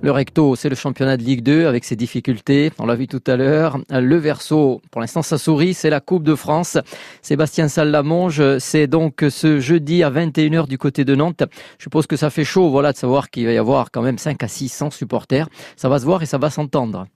Le 0.04 0.12
recto, 0.12 0.56
c'est 0.56 0.70
le 0.70 0.76
championnat 0.76 1.18
de 1.18 1.24
Ligue 1.24 1.42
2 1.42 1.66
avec 1.66 1.84
ses 1.84 1.96
difficultés. 1.96 2.72
On 2.78 2.86
l'a 2.86 2.96
vu 2.96 3.08
tout 3.08 3.24
à 3.26 3.36
l'heure. 3.36 3.80
Le 3.90 4.16
verso, 4.16 4.80
pour 4.92 5.02
l'instant, 5.02 5.24
ça 5.24 5.40
sourit. 5.40 5.74
C'est 5.74 5.90
la 5.90 6.00
Coupe 6.00 6.24
de 6.24 6.36
France. 6.36 6.78
Sébastien 7.24 7.68
Sallamonge, 7.68 8.60
c'est 8.60 8.86
donc 8.86 9.26
ce 9.28 9.60
jeudi 9.60 10.04
à 10.04 10.12
21h 10.12 10.68
du 10.68 10.78
côté 10.78 11.04
de 11.04 11.16
Nantes. 11.16 11.44
Je 11.80 11.84
suppose 11.84 12.06
que 12.06 12.16
ça 12.16 12.30
fait 12.30 12.44
chaud, 12.44 12.70
voilà, 12.70 12.92
de 12.92 12.98
savoir 12.98 13.32
qu'il 13.32 13.48
va 13.48 13.54
y 13.54 13.58
avoir 13.58 13.90
quand 13.92 14.04
même 14.04 14.20
5 14.20 14.44
à 14.44 14.48
600 14.48 14.92
supporters. 14.92 15.48
Ça 15.76 15.90
va 15.90 15.98
se 15.98 16.06
voir 16.06 16.22
et 16.22 16.28
ça 16.28 16.38
va 16.38 16.52
s'entendre. 16.52 17.08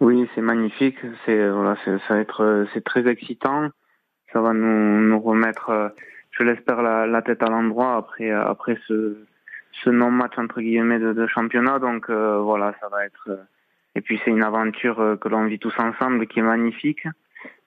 Oui, 0.00 0.28
c'est 0.34 0.42
magnifique. 0.42 0.96
C'est, 1.24 1.48
voilà, 1.48 1.76
ça 1.84 2.14
va 2.14 2.18
être, 2.18 2.66
c'est 2.74 2.82
très 2.82 3.06
excitant. 3.06 3.68
Ça 4.32 4.40
va 4.40 4.52
nous, 4.52 5.00
nous 5.00 5.20
remettre, 5.20 5.92
je 6.32 6.42
l'espère, 6.42 6.82
la, 6.82 7.06
la 7.06 7.22
tête 7.22 7.42
à 7.44 7.46
l'endroit 7.46 7.94
après, 7.94 8.32
après 8.32 8.76
ce, 8.88 9.16
ce 9.82 9.90
non-match 9.90 10.38
entre 10.38 10.60
guillemets 10.60 10.98
de, 10.98 11.26
championnat. 11.26 11.78
Donc 11.78 12.08
euh, 12.10 12.38
voilà, 12.38 12.74
ça 12.80 12.88
va 12.88 13.04
être. 13.04 13.28
Euh, 13.28 13.36
et 13.94 14.00
puis 14.00 14.20
c'est 14.24 14.30
une 14.30 14.42
aventure 14.42 15.00
euh, 15.00 15.16
que 15.16 15.28
l'on 15.28 15.46
vit 15.46 15.58
tous 15.58 15.74
ensemble 15.78 16.26
qui 16.26 16.40
est 16.40 16.42
magnifique. 16.42 17.06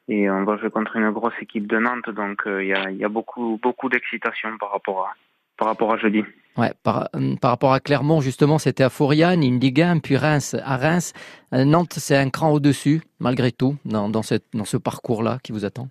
Et 0.09 0.29
on 0.29 0.45
va 0.45 0.57
jouer 0.57 0.69
contre 0.69 0.95
une 0.95 1.11
grosse 1.11 1.33
équipe 1.41 1.67
de 1.67 1.77
Nantes, 1.77 2.09
donc 2.09 2.43
il 2.45 2.67
y, 2.67 3.03
a, 3.03 3.09
beaucoup 3.09 3.59
beaucoup 3.61 3.89
d'excitation 3.89 4.57
par 4.57 4.71
rapport 4.71 5.01
à 5.01 5.13
par 5.57 5.67
rapport 5.67 5.91
à 5.91 5.97
jeudi. 5.97 6.23
Ouais, 6.55 6.71
par, 6.81 7.09
par 7.41 7.51
rapport 7.51 7.73
à 7.73 7.81
Clermont, 7.81 8.21
justement, 8.21 8.57
c'était 8.57 8.83
à 8.83 8.89
Fouriane, 8.89 9.43
une 9.43 9.59
Ligue 9.59 9.81
1, 9.81 9.99
puis 9.99 10.15
Reims 10.15 10.55
à 10.63 10.77
Reims. 10.77 11.13
Nantes, 11.51 11.93
c'est 11.97 12.15
un 12.15 12.29
cran 12.29 12.51
au-dessus, 12.51 13.01
malgré 13.19 13.51
tout, 13.51 13.75
dans, 13.83 14.07
dans, 14.07 14.21
cette, 14.21 14.45
dans 14.53 14.65
ce 14.65 14.77
parcours-là 14.77 15.39
qui 15.43 15.51
vous 15.51 15.65
attend. 15.65 15.89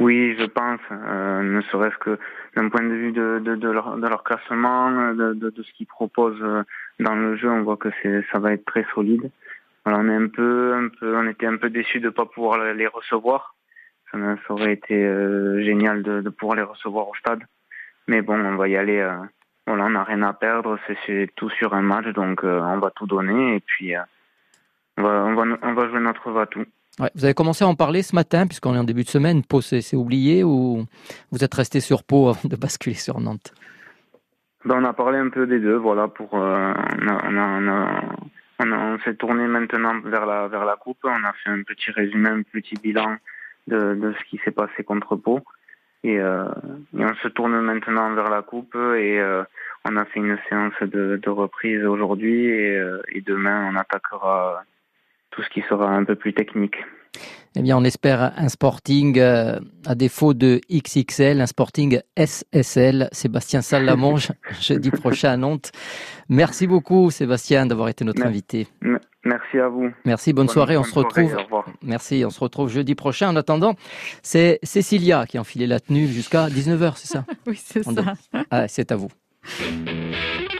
Oui, 0.00 0.36
je 0.38 0.44
pense, 0.44 0.80
euh, 0.92 1.42
ne 1.42 1.60
serait-ce 1.62 1.96
que 1.98 2.20
d'un 2.54 2.68
point 2.68 2.84
de 2.84 2.94
vue 2.94 3.10
de, 3.10 3.40
de, 3.42 3.56
de, 3.56 3.68
leur, 3.68 3.96
de 3.96 4.06
leur 4.06 4.22
classement, 4.22 5.12
de, 5.12 5.52
ce 5.56 5.72
qu'ils 5.72 5.88
proposent 5.88 6.64
dans 7.00 7.16
le 7.16 7.36
jeu, 7.36 7.50
on 7.50 7.62
voit 7.64 7.76
que 7.76 7.88
ça 8.30 8.38
va 8.38 8.52
être 8.52 8.64
très 8.64 8.86
solide. 8.94 9.28
Voilà, 9.84 9.98
on 9.98 10.08
est 10.08 10.14
un 10.14 10.28
peu, 10.28 10.72
un 10.72 10.88
peu, 10.88 11.16
on 11.16 11.28
était 11.28 11.46
un 11.46 11.56
peu 11.56 11.68
déçus 11.68 11.98
de 11.98 12.10
pas 12.10 12.26
pouvoir 12.26 12.74
les 12.74 12.86
recevoir. 12.86 13.56
Ça, 14.12 14.18
aurait 14.50 14.74
été 14.74 14.94
euh, 14.94 15.64
génial 15.64 16.04
de, 16.04 16.30
pouvoir 16.30 16.56
les 16.56 16.62
recevoir 16.62 17.08
au 17.08 17.14
stade. 17.16 17.42
Mais 18.06 18.22
bon, 18.22 18.38
on 18.38 18.54
va 18.54 18.68
y 18.68 18.76
aller, 18.76 19.00
euh, 19.00 19.16
voilà, 19.66 19.86
on 19.86 19.90
n'a 19.90 20.04
rien 20.04 20.22
à 20.22 20.32
perdre, 20.32 20.78
c'est 21.06 21.28
tout 21.34 21.50
sur 21.50 21.74
un 21.74 21.82
match, 21.82 22.06
donc 22.14 22.44
on 22.44 22.78
va 22.78 22.90
tout 22.92 23.08
donner 23.08 23.56
et 23.56 23.60
puis 23.60 23.94
on 24.96 25.02
va, 25.02 25.24
on 25.24 25.34
va, 25.34 25.58
on 25.60 25.72
va 25.72 25.88
jouer 25.88 26.00
notre 26.00 26.30
va-tout. 26.30 26.66
Vous 26.98 27.24
avez 27.24 27.34
commencé 27.34 27.64
à 27.64 27.68
en 27.68 27.76
parler 27.76 28.02
ce 28.02 28.14
matin, 28.14 28.46
puisqu'on 28.46 28.74
est 28.74 28.78
en 28.78 28.84
début 28.84 29.04
de 29.04 29.08
semaine. 29.08 29.44
Pau, 29.44 29.60
c'est 29.60 29.94
oublié 29.94 30.42
ou 30.42 30.84
vous 31.30 31.44
êtes 31.44 31.54
resté 31.54 31.80
sur 31.80 32.02
Pau 32.02 32.28
avant 32.28 32.48
de 32.48 32.56
basculer 32.60 32.96
sur 32.96 33.20
Nantes? 33.20 33.52
Ben, 34.64 34.82
On 34.82 34.84
a 34.84 34.92
parlé 34.92 35.18
un 35.18 35.28
peu 35.28 35.46
des 35.46 35.60
deux. 35.60 35.76
Voilà, 35.76 36.08
pour, 36.08 36.30
euh, 36.34 36.74
on, 38.60 38.98
s'est 39.04 39.14
tourné 39.14 39.46
maintenant 39.46 40.00
vers 40.00 40.26
la, 40.26 40.76
Coupe. 40.76 40.98
On 41.04 41.24
a 41.24 41.32
fait 41.44 41.50
un 41.50 41.62
petit 41.62 41.92
résumé, 41.92 42.30
un 42.30 42.42
petit 42.42 42.74
bilan 42.82 43.16
de, 43.68 44.14
ce 44.18 44.24
qui 44.28 44.40
s'est 44.44 44.50
passé 44.50 44.82
contre 44.82 45.14
Pau. 45.14 45.40
Et, 46.02 46.18
euh, 46.18 46.48
et, 46.96 47.04
on 47.04 47.14
se 47.22 47.28
tourne 47.28 47.60
maintenant 47.60 48.12
vers 48.14 48.30
la 48.30 48.42
Coupe 48.42 48.74
et 48.74 49.20
euh, 49.20 49.44
on 49.84 49.96
a 49.96 50.04
fait 50.04 50.20
une 50.20 50.38
séance 50.48 50.74
de, 50.82 51.20
reprise 51.28 51.84
aujourd'hui 51.84 52.46
et 52.46 53.20
demain 53.20 53.68
on 53.72 53.76
attaquera 53.76 54.62
tout 55.30 55.42
ce 55.42 55.50
qui 55.50 55.62
sera 55.68 55.88
un 55.88 56.04
peu 56.04 56.14
plus 56.14 56.34
technique. 56.34 56.76
Eh 57.56 57.62
bien, 57.62 57.76
on 57.76 57.84
espère 57.84 58.32
un 58.36 58.48
Sporting 58.48 59.18
euh, 59.18 59.58
à 59.86 59.94
défaut 59.94 60.34
de 60.34 60.60
XXL, 60.70 61.40
un 61.40 61.46
Sporting 61.46 62.00
SSL. 62.16 63.08
Sébastien 63.10 63.62
Salamonge, 63.62 64.30
jeudi 64.60 64.90
prochain 64.90 65.32
à 65.32 65.36
Nantes. 65.36 65.72
Merci 66.28 66.66
beaucoup, 66.66 67.10
Sébastien, 67.10 67.66
d'avoir 67.66 67.88
été 67.88 68.04
notre 68.04 68.24
invité. 68.24 68.68
Merci 69.24 69.58
à 69.58 69.68
vous. 69.68 69.90
Merci, 70.04 70.32
bonne, 70.32 70.48
soirée. 70.48 70.76
on 70.76 70.84
se 70.84 70.94
retrouve. 70.94 71.36
Merci, 71.82 72.22
on 72.24 72.30
se 72.30 72.40
retrouve 72.40 72.68
jeudi 72.70 72.94
prochain. 72.94 73.28
En 73.30 73.36
attendant, 73.36 73.74
c'est 74.22 74.58
Cécilia 74.62 75.26
qui 75.26 75.38
a 75.38 75.40
enfilé 75.40 75.66
la 75.66 75.80
tenue 75.80 76.06
jusqu'à 76.06 76.48
19h, 76.48 76.92
c'est 76.96 77.08
ça 77.08 77.24
Oui, 77.46 77.56
c'est 77.56 77.82
ça. 77.82 78.14
Ah, 78.50 78.68
c'est 78.68 78.92
à 78.92 78.96
vous. 78.96 79.08